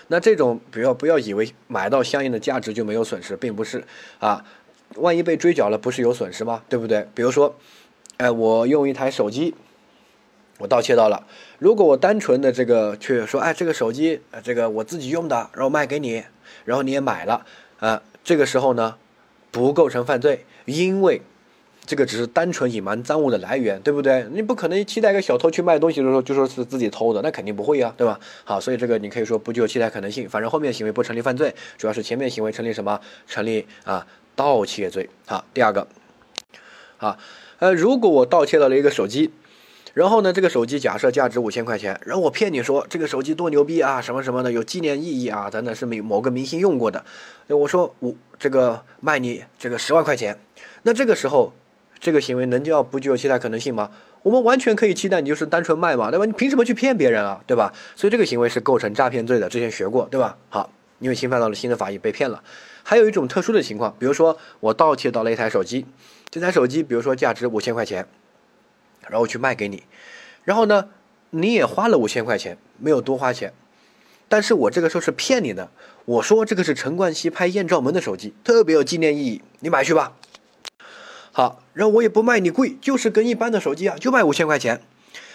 [0.07, 3.85] 那这种不要不要以为买到相应的价值就没有损失，并不是
[4.19, 4.43] 啊。
[4.95, 6.63] 万一被追缴了，不是有损失吗？
[6.71, 7.07] 对不对？
[7.15, 7.55] 比如说，
[8.17, 9.55] 哎，我用一台手机，
[10.57, 11.27] 我盗窃到了。
[11.59, 16.25] 如果我单纯的这个去说，哎，这个手机，这个我自己用的，然后卖给你，
[16.65, 17.45] 然后你也买了，
[17.79, 18.97] 啊，这个时候呢，
[19.51, 21.21] 不构成犯罪，因为。
[21.87, 24.27] 这个只是单纯隐瞒赃物的来源，对不对？
[24.33, 28.19] 你不可能期待一个小偷去卖东西的时候就说是自己偷的，那肯定不会呀，对吧？
[28.45, 33.01] 好，所以这个你可以说不具有期待可能性，反正后面行为不成立犯罪，主要是前面行为成立什么？
[33.29, 35.09] 成立啊盗窃罪。
[35.27, 35.87] 好，第二个，
[36.97, 37.17] 好，
[37.61, 39.31] 呃，如果我盗窃到了一个手机，
[39.95, 47.05] 然后呢，这个手机假设价值五千块钱，然后我骗你说这个手机多牛逼啊，什么什么的，有纪念意义啊，等等，是某某个明星用过的，
[47.47, 50.37] 我说我这个卖你这个十万块钱，
[50.83, 51.53] 那这个时候。
[51.99, 53.91] 这个行为能叫不具有期待可能性吗？
[54.23, 56.25] 我们完全可以期待你就是单纯卖嘛，对吧？
[56.25, 57.73] 你凭什么去骗别人啊，对吧？
[57.95, 60.37] 所以这个行为是构成诈骗罪的，之前学过，对吧？
[60.49, 62.43] 好，因为侵犯到了新的法益被骗了。
[62.83, 65.87] 还有一种特殊的情况，比如说我盗窃到了一台手机，
[66.29, 68.07] 这台手机比如说价值五千块钱，
[69.09, 69.85] 然后去卖给你，
[70.45, 70.89] 然后呢，
[71.31, 73.53] 你也花了五千块钱，没有多花钱，
[74.29, 75.71] 但是我这个时候是骗你的，
[76.05, 80.13] 我说这个是陈冠希拍艳照门的手机，特别有纪念意义，你买去吧。
[81.37, 84.81] 好，然后我也不卖你贵，就是跟一般的手机啊，就卖五千块钱。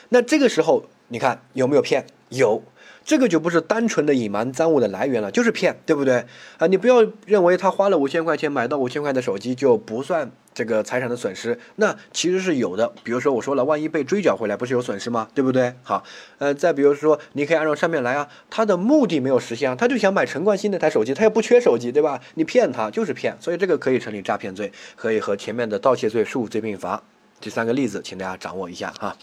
[0.09, 2.07] 那这个时候，你看有没有骗？
[2.29, 2.63] 有。
[3.03, 6.25] 这个就不是单纯的隐瞒赃物的来源了，就是骗，对不对
[6.57, 6.67] 啊？
[6.67, 12.93] 你不要认为他花了五千块钱买到五千块的手机就不算这个财产的损失，那其实是有的。
[13.03, 15.27] 比如说我说了，万一被追缴回来，不是有损失吗？
[15.33, 15.73] 对不对？
[15.83, 16.03] 好，
[16.37, 22.21] 呃，再比如说，你可以按照上面来啊，他的目的没有实现啊，他就想买陈冠希那台手机，他也不缺手机，对吧？
[22.35, 27.01] 你骗他就是骗，所以这个可以成立诈骗罪，可以和前面的盗窃罪、数罪并罚。
[27.39, 29.17] 这三个例子，请大家掌握一下哈。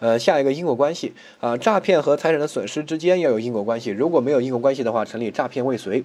[0.00, 6.04] 呃，下一个因果关系啊，诈骗和财产的损失之间要有因果关系，如果没有因果关系的话，成立诈骗未遂。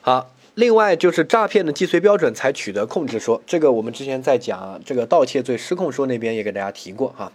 [0.00, 7.30] 好，另外就是诈骗的既遂标准才取得控制说，这个我们之前在讲这个盗窃罪失控说那边也给大家提过哈。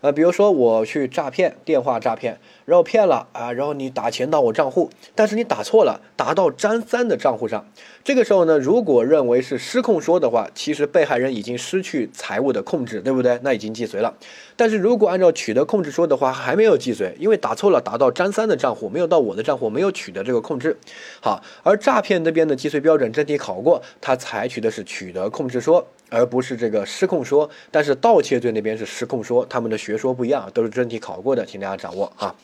[0.00, 7.66] 呃，比如说我去诈骗，电话诈骗，然后骗了啊，然后你打钱到我账户，但是你打错了，打到张三的账户上。
[8.04, 13.40] 这个时候呢，如果认为是失控说的话，其实被害人已经失去财物的控制，对不对？
[13.42, 14.14] 那已经既遂了。
[14.54, 20.76] 但是如果按照取得控制说的话，还没有既遂，因为打错了，打到张三的账户，没有到我的账户，没有取得这个控制。
[21.20, 25.88] 好，而诈骗那边的既遂标准真题考过，他采取的是取得控制说。
[26.10, 32.34] 而不是这个失控说，但是盗窃罪那边是失控说，他们的学说不一样，都是真题考过的，请大家掌握啊。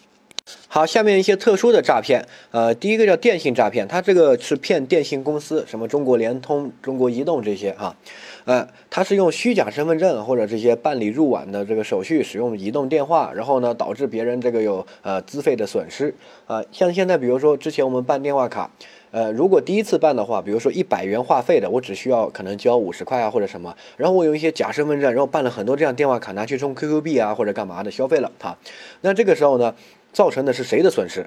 [0.69, 7.97] 好，下面一些特殊的诈骗，呃，第一个叫电信诈骗，它这个是骗电信公司，什么中国联通、中国移动这些哈，
[8.45, 16.15] 呃，它是用虚假身份证或者这些办理入网的这个手续，使用移动电话，然后呢导致别人这个有呃资费的损失，
[16.47, 18.71] 呃，像现在比如说之前我们办电话卡，
[19.15, 28.59] 呃，如果第一次办的话，比如说一百元话费的，我只需要可能交五十块啊或者什么，然后我有一些假身份证，然后办了很多这样电话卡拿去充 QQ 币啊或者干嘛的消费了哈，
[29.03, 29.73] 那这个时候呢？
[30.13, 31.25] 造成的是谁的损失？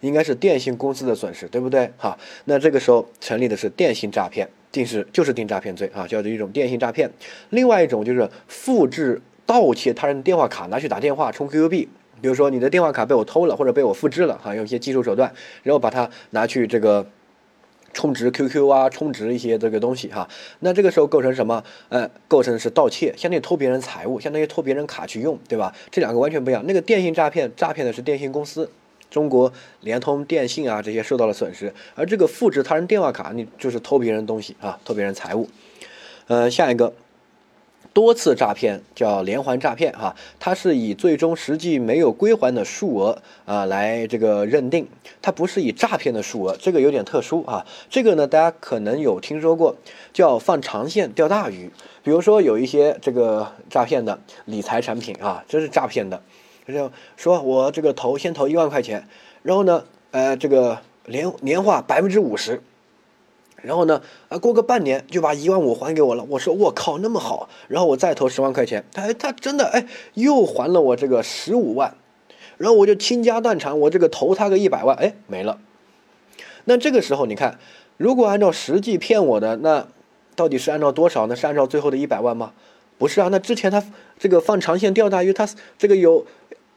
[0.00, 1.90] 应该是电信公司的损失，对不对？
[1.96, 7.10] 哈，那这个时候成立的是电信诈骗，定是就是定诈骗罪啊，叫做一种电信诈骗。
[7.48, 11.88] 另外一种就是复制盗窃他人电话卡拿去打电话充 QQ 币，
[12.20, 15.32] 比如说你的电话卡被我偷了或者被我复制了，哈，用一些技术手段，
[15.62, 17.06] 然后把它拿去这个。
[17.92, 20.28] 充值 QQ 啊，充值一些这个东西哈，
[20.60, 21.62] 那这个时候构成什么？
[21.88, 25.74] 呃，构成的是盗窃，相当于偷别人财物，相当于偷别人卡去用，对吧？
[25.90, 26.64] 这两个完全不一样。
[26.66, 28.70] 那个电信诈骗，诈骗的是电信公司，
[29.10, 35.48] 中国联通、电信啊这些受到了损失，而这个复制他人电话卡，你就是偷别人东西啊，偷别人财物。
[36.26, 36.92] 呃，下一个。
[37.92, 44.86] 多次诈骗叫连环诈骗，哈，它是以最终实际没有归还的数额啊来这个认定，
[45.20, 47.66] 它不是以诈骗的数额，这个有点特殊啊。
[47.88, 49.76] 这个呢，大家可能有听说过，
[50.12, 51.70] 叫放长线钓大鱼。
[52.02, 56.22] 比如说有一些这个诈骗的理财产品啊，这是诈骗的，
[56.66, 59.06] 就说我这个投先投一万块钱，
[59.42, 62.62] 然后呢，呃，这个年年化百分之五十。
[63.62, 66.24] 然后呢，啊，过个半年就把一万五还给我了。
[66.28, 67.48] 我说我靠，那么好。
[67.68, 71.94] 然后我再投十万块钱，他他真的哎，又还了我这个十五万。
[72.58, 75.58] 然后我就倾家荡产，我这个投他个一百万，哎，没了。
[76.64, 77.58] 那这个时候你看，
[77.96, 79.86] 如果按照实际骗我的，那
[80.36, 81.36] 到底是按照多少呢？
[81.36, 82.52] 是按照最后的一百万吗？
[82.98, 83.82] 不是啊，那之前他
[84.18, 85.48] 这个放长线钓大鱼，他
[85.78, 86.26] 这个有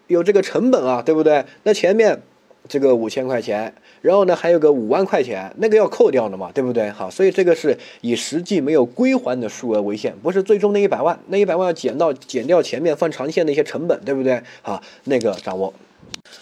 [0.08, 1.46] 有这个成本啊，对不对？
[1.64, 2.22] 那前面。
[2.70, 6.90] 这个五千块钱，然后呢还有个五万块钱，那个要扣掉的嘛，对不对？
[6.90, 14.44] 好，所以这个是以实际没有归还的数额为限，不是最终那一百万，那一百万要减到减掉前面放长线的一些成本，对不对？
[14.62, 15.74] 好，那个掌握。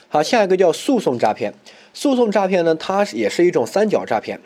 [0.07, 1.53] 好，下一个叫诉讼诈骗，
[1.93, 4.39] 诉讼诈骗呢，它也是一种三角诈骗，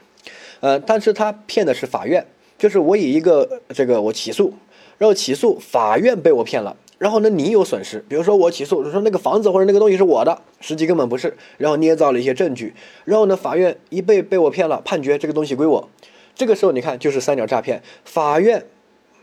[0.59, 2.25] 呃，但是它骗的是法院，
[2.57, 4.53] 就是我以一个这个我起诉，
[4.97, 6.75] 然后起诉法院被我骗了。
[6.97, 12.73] 然后呢，你有损失，比如说我起诉，就说那个房子或者那个东西是我的，实际根本不是，然后捏造了一些证据，
[13.03, 15.89] 然后呢，法院一被被我骗了，判决这个东西归我，
[16.33, 18.65] 这个时候你看就是三角诈骗，法院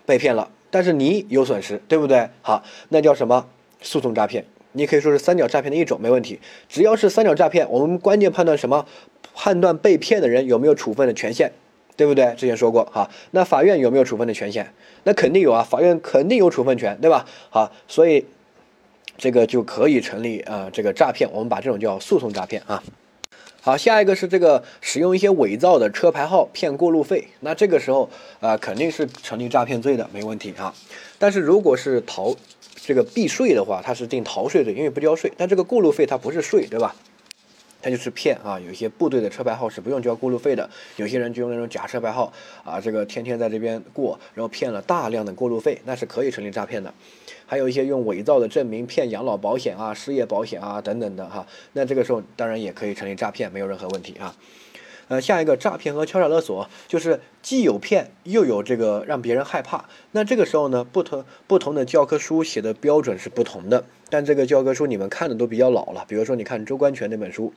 [0.05, 2.29] 被骗了，但是你有损失，对不对？
[2.43, 3.47] 好，那叫什么？
[3.81, 6.39] 诉讼诈骗，你可以说是三角诈骗的一种，没问题。
[6.69, 8.87] 只要是三角诈骗，我们关键判断什么？
[9.35, 11.51] 判断被骗的人有没有处分的权限。
[12.03, 12.35] 对不对？
[12.37, 14.73] 之前说过哈，那法院有没有处分的权限？
[15.05, 17.25] 那肯定有啊，法院肯定有处分权，对吧？
[17.49, 18.25] 好，所以
[19.17, 22.83] 这个就可以成立啊，这个诈骗，我们把这种叫诉讼诈骗啊。
[23.61, 30.75] 好，下一个是这个使用一些伪造的车牌号骗过路费，那这个时候啊肯定是成立诈骗罪的，没问题啊。
[31.21, 32.35] 但是如果是逃
[32.75, 35.33] 这个避税的话，它是定逃税罪，因为不交税。
[35.37, 36.97] 但这个过路费它不是税，对吧？
[37.83, 38.59] 他就是骗啊！
[38.61, 42.33] 有些部队的车牌号是不用交过路费的，有些人就用那种假车牌号
[42.65, 46.95] 啊，这个天天在这边过，然后骗了大量的过路费，那是可以成立诈骗的。
[47.45, 54.35] 还有一些用伪造的证明骗养老保险啊、失业保险啊等等的哈，那这个时候当然也可以成立诈骗，没有任何问题啊。
[55.09, 59.85] 呃，下一个诈骗和敲诈勒索，就是既有骗又有这个让别人害怕。
[60.13, 63.85] 那这个时候呢，不同不同的教科书写的标准是不同的。
[64.13, 67.51] 但这个教科书你们看的都比较老了，比如说你看周官权那本书，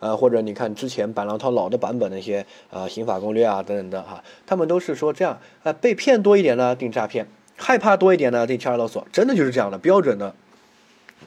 [0.00, 7.26] 呃，或者你看之前板廊套老的版本那些呃刑法攻略啊等等的哈，他们都是说这样啊，被骗多一点呢定诈骗，
[7.58, 10.34] 害怕多一点呢定敲诈勒索，真的就是这样的标准的，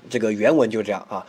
[0.09, 1.27] 这个原文就这样啊，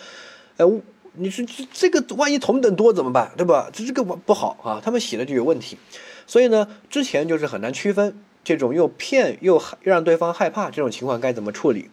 [0.57, 0.81] 呃。
[1.15, 3.69] 你说这这个万一同等多怎么办，对吧？
[3.71, 5.77] 这这个不好啊，他们写的就有问题，
[6.27, 11.91] 所以呢，之前就是很难区分这种又骗又让对方害怕这种情况该怎么处理，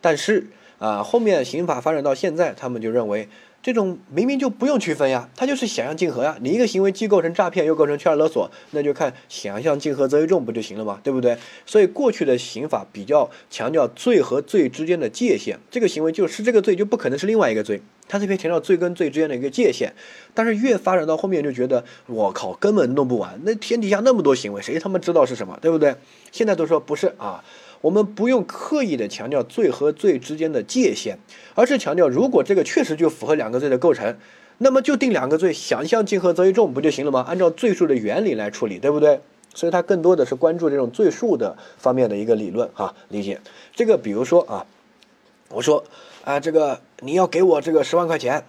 [0.00, 0.46] 但是
[0.78, 3.28] 啊，后面刑法发展到现在，他们就认为。
[3.62, 6.38] 这种明明就不用区分呀，他就是想象竞合呀。
[6.40, 11.00] 你一个行为既构成诈骗，又构成敲诈勒索，那就看想象竞合则为重不就行了吗？
[11.02, 11.36] 对不对？
[11.64, 17.82] 所以过去的刑法比较强调罪和罪之间的界限，这个行为就是这个罪，就不可能是另外一个罪。
[18.06, 19.92] 他这边强调罪跟罪之间的一个界限，
[20.32, 23.40] 但是越发展到后面就觉得，我靠，根本弄不完。
[23.42, 25.58] 那天底下那么多行为，谁他妈知道是什么？
[25.60, 25.96] 对不对？
[26.30, 27.42] 现在都说不是啊。
[27.80, 31.18] 我们不用刻意的强调罪和罪之间的界限，
[31.54, 34.16] 而是强调如果这个确实就符合两个罪的构成，
[34.58, 37.24] 那么就定两个罪，想象竞合则为重不就行了吗？
[37.28, 39.20] 按照罪数的原理来处理，对不对？
[39.54, 43.40] 所以它更多的是关注这种罪数的方面的一个理论哈，理解
[43.74, 43.96] 这个。
[43.96, 44.66] 比如说啊，
[45.48, 45.82] 我说
[46.24, 48.44] 啊，这个你要给我这个十万块钱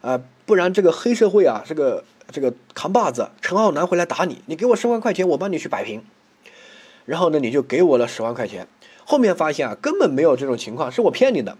[0.00, 2.02] 啊，不然这个黑社会啊，这个
[2.32, 6.02] 这个扛把子陈浩南回来打你，你给我十万块钱，我帮你去摆平。
[7.08, 8.68] 然后呢，你就给我了十万块钱，
[9.06, 11.56] 后面发现啊，根本没有这种情况，是我骗你的。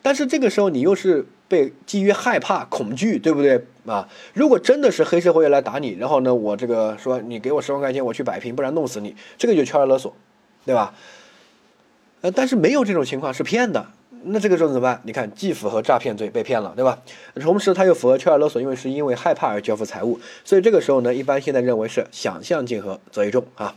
[0.00, 4.08] 但是这个时候你又是被基于害怕、恐惧，对不对啊？
[4.32, 10.14] 如果真的是黑社会来打你，然后呢，我这个说你给我十万块钱，我去摆平，不然弄死你，这个就敲诈勒索，
[10.64, 10.94] 对吧？
[12.20, 13.84] 呃，但是没有这种情况，是骗的。
[14.22, 15.00] 那这个时候怎么办？
[15.02, 16.96] 你看，既符合诈骗罪，被骗了，对吧？
[17.34, 23.74] 同时他又符合敲诈勒索，因为是因为害怕而交付财物，所以这个时候呢，一般现在认为是想象竞合择一重啊。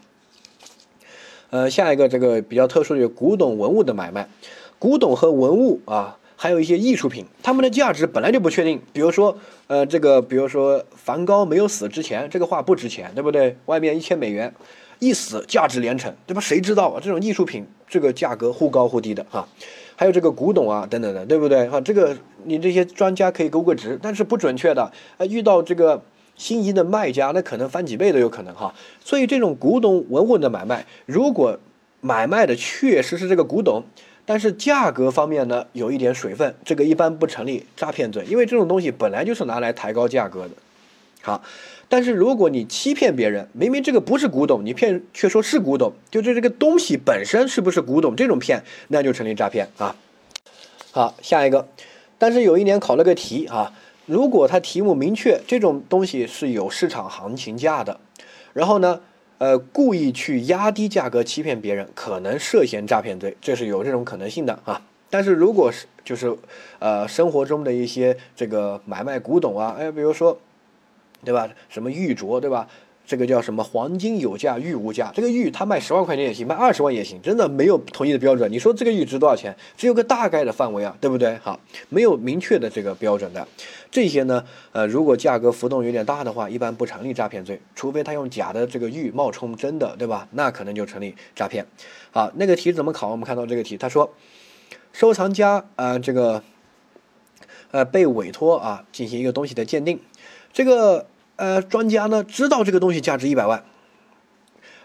[1.51, 4.29] 呃，下一个这个比较特殊的古董文物的买卖，
[4.77, 8.79] 古董和文物啊，还有一些艺术品，它们的价值本来就不确定。
[8.93, 9.35] 比如说，
[9.65, 13.57] 呃，这个比如说梵高没有死之前，这个画不值钱，对不对？
[13.65, 14.53] 外面一千美元，
[14.99, 16.39] 一死价值连城，对吧？
[16.39, 17.01] 谁知道啊？
[17.03, 19.47] 这种艺术品这个价格忽高忽低的哈。
[19.95, 21.67] 还有这个古董啊，等等的，对不对？
[21.67, 24.91] 哈，这个你这些专家可以勾个值，但是不准确的。
[25.17, 26.03] 呃，遇到这个。
[26.39, 28.73] 心仪的卖家，那可能翻几倍都有可能哈。
[29.03, 31.59] 所以这种古董文物的买卖，如果
[32.01, 33.83] 买卖的确实是这个古董，
[34.25, 40.51] 但是价格方面呢有一点水分，这个一般不成立诈骗罪，因为这种东西本来就是拿来抬高价格的。
[41.21, 41.43] 好，
[41.89, 49.93] 但是如果你欺骗别人，明明这个不是古董，你骗却说是古董，就是这个东西本身是不是古董，这种骗那就成立诈骗啊。
[50.91, 51.67] 好，下一个，
[52.17, 53.73] 但是有一年考了个题啊。
[54.09, 57.99] 如果他题目明确这种东西是有市场行情价的，
[58.53, 59.01] 然后呢，
[59.37, 64.81] 呃，故意去压低价格欺骗别人，可能涉嫌诈骗罪，这是有这种可能性的啊。
[65.11, 66.35] 但是如果是就是，
[66.79, 70.39] 呃，生活中的一些这个买卖古董啊，哎，比如说，
[71.23, 71.47] 对吧？
[71.69, 72.67] 什么玉镯，对吧？
[73.09, 73.63] 这个叫什么？
[73.63, 75.11] 黄金有价，玉无价。
[75.15, 78.51] 这个玉它卖十万块钱也行，卖二十万也行，真的没有统一的标准。
[78.51, 79.55] 你说这个玉值多少钱？
[79.75, 81.35] 只有个大概的范围啊，对不对？
[81.37, 83.47] 好，没有明确的这个标准的。
[83.89, 90.27] 这些呢，呃，如果价格浮动有点大的话，一般不成立诈骗罪，除非他用假的这个玉冒充真的，对吧？
[90.33, 91.65] 那可能就成立诈骗。
[92.11, 93.09] 好，那个题怎么考？
[93.09, 94.13] 我们看到这个题，他说，
[94.93, 96.43] 收藏家啊，这个，
[97.71, 99.99] 呃，被委托啊进行一个东西的鉴定，
[100.53, 101.07] 这个。
[101.39, 103.63] 呃，专家呢知道这个东西价值一百万，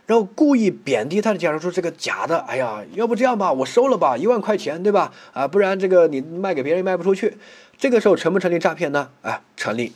[0.06, 2.38] 然后故意贬低他的价值，说这个假的。
[2.38, 5.12] 哎呀，要不这样吧，我收了吧，一万块钱，对吧？
[5.32, 7.36] 啊，不然这个你卖给别人卖不出去。
[7.76, 9.08] 这个时候成不成立诈骗呢？
[9.22, 9.92] 啊，成立。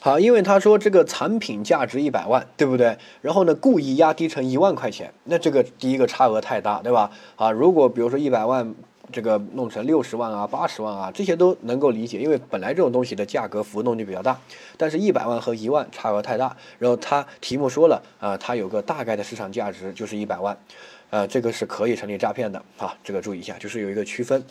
[0.00, 2.96] 好，因为他说这个产品价值一百万，对不对？
[3.20, 7.10] 然后呢，故意压低成一万块钱，那这个第一个差额太大，对吧？
[7.36, 8.74] 啊，如果比如说一百万。
[9.10, 14.38] 这个弄成六十万啊、八十万啊，这些都能够理解，因为本来这种东西的价格浮动就比较大。
[14.76, 16.56] 但是，一百万和一万差额太大。
[16.78, 20.56] 然后他题目说了啊，它有个大概的市场价值就是一百万，
[21.10, 22.96] 呃，这个是可以成立诈骗的啊。
[23.02, 24.44] 这个注意一下，就是有一个区分。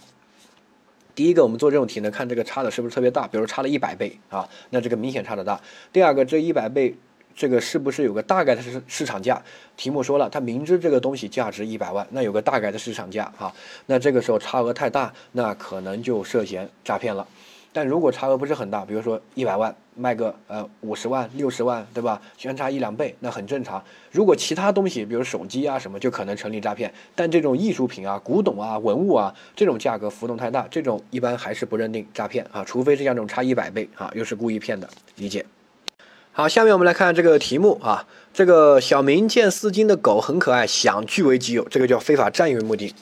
[1.16, 5.62] 第一个，我们做这种题呢，看这个差的是不是特别大，比如差了一百倍啊，那这个明显差的大。
[5.92, 6.96] 第二个，这一百倍。
[7.38, 9.40] 这个是不是有个大概的市市场价？
[9.78, 13.54] 题目说了，他明知这个东西价值一百万，那有个大概的市场价啊，
[13.86, 17.28] 那这个时候差额太大，那可能就涉嫌诈骗了。
[17.72, 22.20] 但如果差额不是很大，比如说一百万卖个呃五十万、六十万，对吧？
[22.36, 23.84] 相差一两倍，那很正常。
[24.12, 26.92] 如果其他东西，比如手机啊什么，就可能成立诈骗。
[27.14, 35.46] 但这种艺术品啊、古董啊、文物啊，这种价格浮动太大，这种一般还是不认定诈骗啊，除非是像这种差一百倍啊，又是故意骗的，理解。
[36.38, 38.06] 好，下面我们来看这个题目啊。
[38.32, 42.94] 这个小明见四金的狗很可爱，想据为己有，这个叫非法占有目的。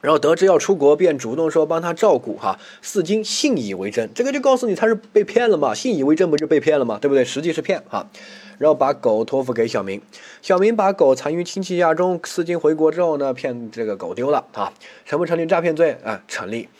[0.00, 2.58] 然后得知要出国，便主动说帮他照顾哈。
[2.80, 5.74] 四金信以为真，这个就告诉你他是被骗了嘛？
[5.74, 6.98] 信以为真不就被骗了嘛？
[6.98, 7.22] 对不对？
[7.22, 8.08] 实际是骗哈。
[8.56, 10.00] 然后把狗托付给小明，
[10.40, 12.18] 小明把狗藏于亲戚家中。
[12.24, 14.72] 四金回国之后呢，骗这个狗丢了啊，
[15.04, 16.22] 成不成立诈骗罪啊？
[16.26, 16.70] 成立，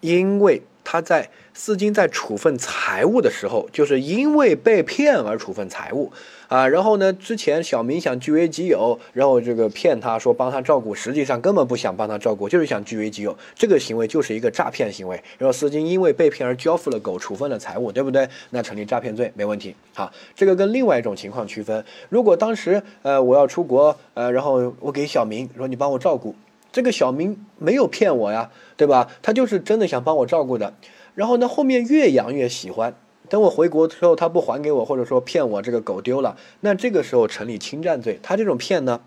[0.00, 0.62] 因为。
[0.90, 1.28] 他在
[1.58, 6.12] 四金在处分财物的时候，就是因为被骗而处分财物
[6.46, 6.68] 啊。
[6.68, 13.36] 然后呢，之前小明想据为己有，然后这个骗他说帮他照顾，实际上根本不想帮他照顾，就是想据为己有。
[13.56, 15.20] 这个行为就是一个诈骗行为。
[15.36, 18.28] 然后四金因为被骗而交付了狗，处分了财物，对不对？
[18.50, 19.74] 那成立诈骗罪没问题。
[19.92, 21.84] 好，这个跟另外一种情况区分。
[22.08, 26.36] 如果当时呃我要出国呃，然后我给小明说你帮我照顾。
[26.70, 29.08] 这个小明没有骗我呀，对吧？
[29.22, 30.72] 他就是真的想帮我照顾的。
[31.18, 32.94] 然后呢，后面越养越喜欢。
[33.28, 38.20] 等我回国之后，他不还给我，或者说骗我这个狗丢了，那这个时候成立侵占罪。
[38.22, 39.00] 他这种骗呢，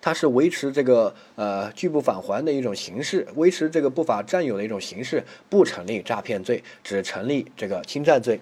[0.00, 8.38] 他是维持这个呃拒不返还的一种形式，维持这个不法占有的一种形式，不成立诈骗罪，只成立这个侵占罪。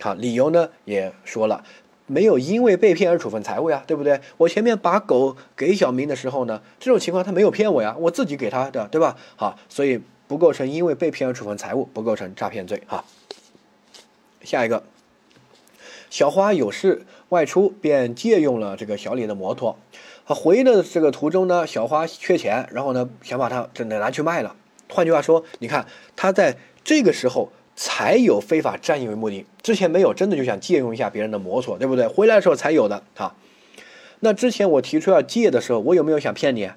[0.00, 1.62] 好，理由呢也说了。
[2.06, 4.20] 没有因为被骗而处分财物呀，对不对？
[4.36, 9.16] 我前面把狗给小明的时候呢，这种情况他没有骗我呀，我自己给他的，对吧？
[9.36, 13.04] 好，所以不构成因为被骗而处分财物，不构成诈骗罪哈。
[14.42, 14.84] 下一个，
[16.10, 19.78] 小花有事外出，便借用了这个小李的摩托。
[20.26, 24.56] 回的这个途中呢，小花缺钱，然后呢想把它真的拿去卖了。
[24.90, 32.06] 换句话说，你看他在这个时候才有非法占有为目的，之前没有，真的就想借用一下别人的摩托，对不对？
[32.06, 33.34] 回来的时候才有的啊。
[34.20, 36.70] 那之前我提出要借的时候，我有没有想骗你？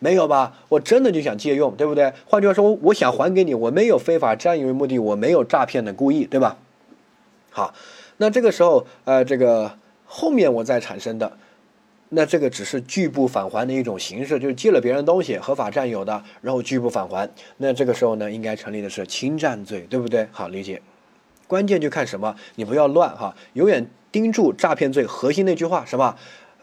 [0.00, 0.54] 没有吧？
[0.68, 2.12] 我真的就想借用，对不对？
[2.26, 6.56] 换句话说，我想还给你，我没有非法占有为目的，我没有诈骗的故意，对吧？
[7.50, 7.74] 好，
[8.18, 11.36] 那这个时候，呃，这个后面我再产生的，
[12.10, 20.28] 那这个只是拒不返还的一种形式，就是借了别人东西，合法占有的，然后拒不返还，那这个时候呢，应该成立的是侵占罪，对不对？
[20.30, 20.80] 好，理解。
[21.48, 26.14] 关键就看什么，你不要乱哈，永远盯住诈骗罪核心那句话，什么？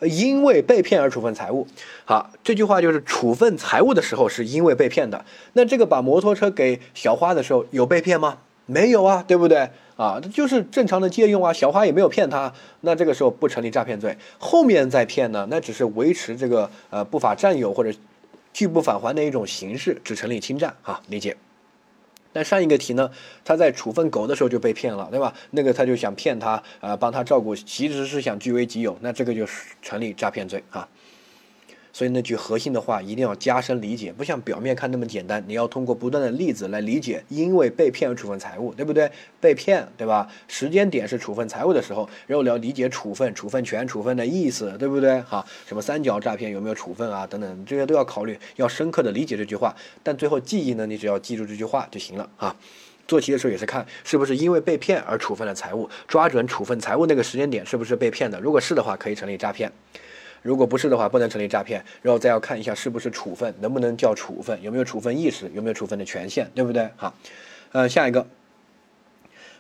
[0.08, 1.68] 因为被骗而处分财物，
[2.06, 5.24] 好，这句话就是处分财物的时候是因为被骗的。
[5.54, 8.38] 那这个把摩托车给小花的时候有被骗吗？
[8.66, 9.70] 没有啊，对不对？
[9.96, 12.52] 啊，就是正常的借用啊，小花也没有骗他，
[12.82, 14.18] 那这个时候不成立诈骗罪。
[14.38, 17.94] 后面再骗呢，那只是维持这个呃不法占有或者
[18.52, 21.38] 拒不返还的一种形式，只成立侵占啊，理解。
[22.36, 23.10] 但上一个题呢，
[23.46, 25.34] 他在处分狗的时候就被骗了，对吧？
[25.52, 30.86] 那个他就想骗他，啊，帮他照顾，其实是想据为己有，那这个就是成立诈骗罪啊。
[31.96, 35.42] 所以那句核心的话一定要加深理解，不像表面看那么简单。
[35.48, 39.10] 你要通过不断的例子来理解，因为被骗而处分财物，对不对？
[39.40, 40.30] 被骗，对吧？
[40.46, 45.22] 时间点是处分财物的时候，然后你要理解处分、处分权、处分的意思，对不对？
[45.22, 47.26] 哈，什么三角诈骗有没有处分啊？
[47.26, 49.74] 等等，这些都要考虑，要深刻的理解这句话。
[50.04, 52.54] 但最后记忆呢，你只要记住这句话就行了啊。
[53.08, 58.38] 做题的时候也是看是不是因为被骗而处分了财物，抓准处分财物那个时间点是不是被骗的。
[58.42, 59.72] 如果是的话，可以成立诈骗。
[60.46, 66.88] 如果不是的话，不能成立诈骗，然后再要看一下是不是处分，能不能叫处分，有没有处分意识，有没有处分的权限，对不对？
[66.98, 67.16] 好，
[67.72, 68.28] 呃，下一个，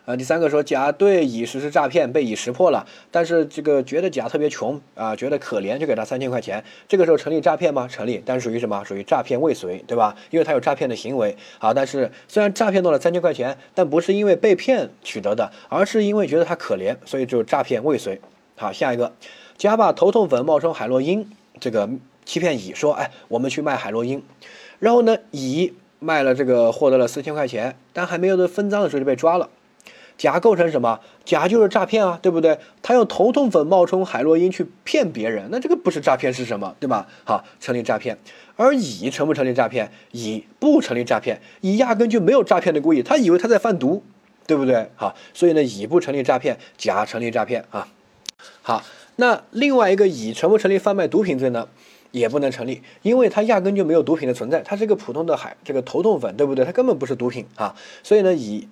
[0.06, 7.88] 呃，第三个说甲对乙实施诈骗，被乙识破了，但是这个觉得甲特别穷啊，觉得可怜，就给他三千块钱，这个时候成立诈骗吗？
[7.88, 8.84] 成立，但是属于什么？
[8.86, 10.16] 属于诈骗未遂，对吧？
[10.30, 11.36] 因为他有诈骗的行为。
[11.58, 18.22] 好，但是虽然诈骗到了三千块钱，但不是因为被骗取得的，而是因为觉得他可怜，所以就诈骗未遂。
[18.56, 19.12] 好，下一个。
[19.58, 21.30] 甲把头痛粉冒充海洛因，
[21.60, 21.90] 这个
[22.26, 24.22] 欺骗乙说：“哎，我们去卖海洛因。”
[24.80, 29.50] 然后呢，乙卖了这个，获得了四千块钱，但还没有的分赃的时候就被抓了。
[30.18, 31.00] 甲构成什么？
[31.26, 32.58] 甲就是诈骗啊，对不对？
[32.82, 36.76] 他用头痛粉冒充海洛因去骗别人，那这个不是诈骗是什么？
[36.80, 37.08] 对吧？
[37.24, 38.18] 好，成立诈骗。
[38.58, 39.92] 而乙成不成立诈骗？
[40.12, 44.04] 乙不成立诈骗，乙压根就没有诈骗的故意，他以为他在贩毒，
[44.48, 44.90] 对不对？
[44.96, 47.88] 好，所以呢，乙不成立诈骗，甲成立诈骗啊。
[48.62, 48.84] 好。
[49.18, 51.68] 那另外一个乙成不成立贩卖毒品罪呢？
[52.12, 56.64] 也不能成立，因为它压根就没有毒品的存在，它是一个普通的海这个头痛粉，对不对？
[56.64, 58.70] 它根本不是毒品啊，所以呢，乙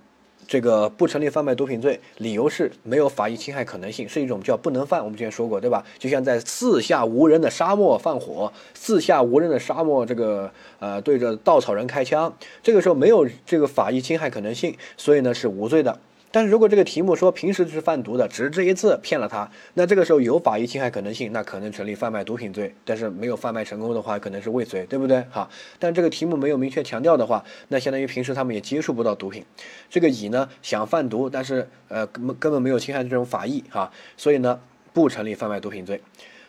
[0.47, 5.03] 这个不成立贩卖毒品罪，理由是没有法益侵害可能性，是一种叫不能犯。
[5.03, 5.83] 我们之前说过，对吧？
[5.99, 15.99] 就像在四下无人的沙漠放火，四下无人的沙漠，这个呃对着稻草人开枪，这个时候没有这个法益侵害可能性，所以呢是无罪的。
[16.33, 22.73] 但是如果这个题目说平时是贩毒的，只是这一次骗了他，那这个时候有法医侵害可能性，那可能成立贩卖毒品罪。
[22.83, 25.23] 但是没有贩卖成功的话，可能是未遂，对不对？
[25.29, 29.45] 哈，但这个题目没有明确强调的话，那相当于平时他们也接触不到毒品。
[29.91, 34.59] 这个乙呢想贩毒，但是呃根本根本没有侵害这种法益哈，所以呢
[34.91, 36.01] 不成立贩卖毒品罪。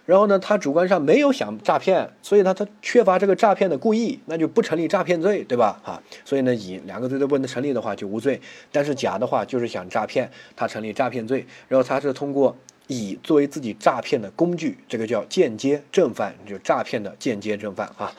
[0.07, 5.81] 然后呢，他主观上没有想诈骗，所以呢，他缺乏这个诈骗的故意，那就不成立诈骗罪，对吧？
[5.83, 8.39] 哈，所以呢，乙两个罪都不能成立的话就无罪。
[8.71, 11.47] 但是甲的话就是想诈骗，他成立诈骗罪。
[11.69, 12.55] 然后他是通过
[12.89, 18.13] 乙作为自己诈骗的工具，这个叫间接正犯，就诈骗的间接正犯啊。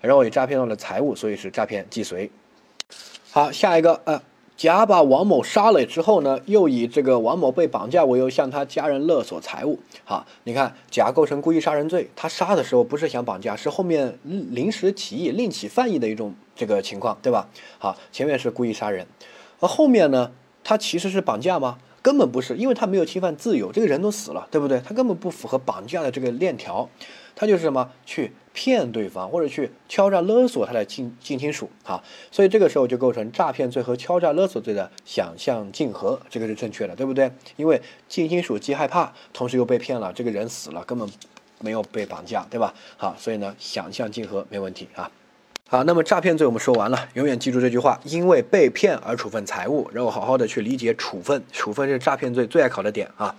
[0.00, 2.30] 然后也诈骗到了财物，所以是诈骗既遂。
[3.30, 4.22] 好，下一个，呃。
[4.62, 9.80] 甲把王某杀了之后呢，又以这个王某被绑架为由向他家人勒索财物。
[10.04, 17.48] 好，你看甲构成故意杀人罪，他杀的时候不是想绑架，是后面临时起意另起犯意的一种这个情况，对吧？
[17.80, 19.04] 好，前面是故意杀人，
[19.58, 20.30] 而后面呢，
[20.62, 21.78] 他其实是绑架吗？
[22.00, 24.80] 根本不是，因为他没有侵犯自由，这个人都死了，对不对？
[24.86, 26.88] 他根本不符合绑架的这个链条。
[27.34, 37.30] 他就是什么去骗对方，或者去敲诈勒索他的近近亲属啊，所以这个时候就构成诈骗罪和敲诈勒索罪的想象竞合，这个是正确的，对不对？
[37.56, 41.08] 因为近亲属既害怕，同时又被骗了，这个人死了，根本
[41.60, 42.74] 没有被绑架，对吧？
[42.96, 45.10] 好，所以呢，想象竞合没问题啊。
[45.68, 53.34] 好，那么诈骗罪我们说完了，永远记住这句话：因为被骗而处分财物，然后好好的去理解处分，处分是诈骗罪最爱考的点啊。